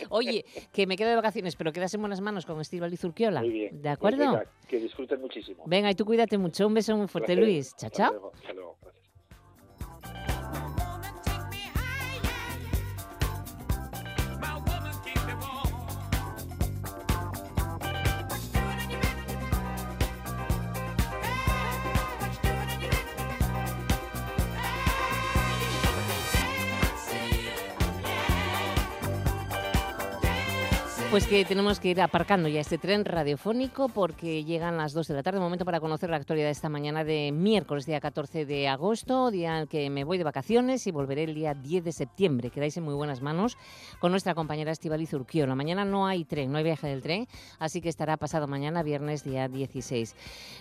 [0.09, 0.43] Oye,
[0.73, 3.41] que me quedo de vacaciones, pero quedas en buenas manos con Estíbal y Zurquiola.
[3.41, 3.77] Muy bien.
[3.77, 4.19] ¿De Pues acuerdo?
[4.19, 5.65] venga, que disfruten muchísimo.
[5.67, 6.67] Venga, y tú cuídate mucho.
[6.67, 7.37] Un beso muy fuerte.
[7.37, 7.77] Luis.
[7.77, 8.13] Chao, Hasta chao.
[8.13, 8.77] luego, hasta luego.
[31.15, 35.15] Pues que tenemos que ir aparcando ya este tren radiofónico porque llegan las 2 de
[35.15, 38.67] la tarde, momento para conocer la actualidad de esta mañana de miércoles, día 14 de
[38.67, 42.51] agosto, día en que me voy de vacaciones y volveré el día 10 de septiembre.
[42.51, 43.57] Quedáis en muy buenas manos
[44.01, 45.55] con nuestra compañera Estivaliz Urquiola.
[45.55, 47.29] Mañana no hay tren, no hay viaje del tren,
[47.61, 50.17] así que estará pasado mañana, viernes, día 16.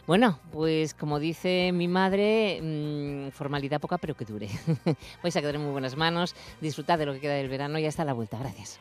[0.06, 4.50] Bueno, pues como dice mi madre, mmm, formalidad poca pero que dure.
[5.24, 7.88] Vais a quedar en muy buenas manos, disfrutad de lo que queda del verano y
[7.88, 8.38] hasta la vuelta.
[8.38, 8.80] Gracias.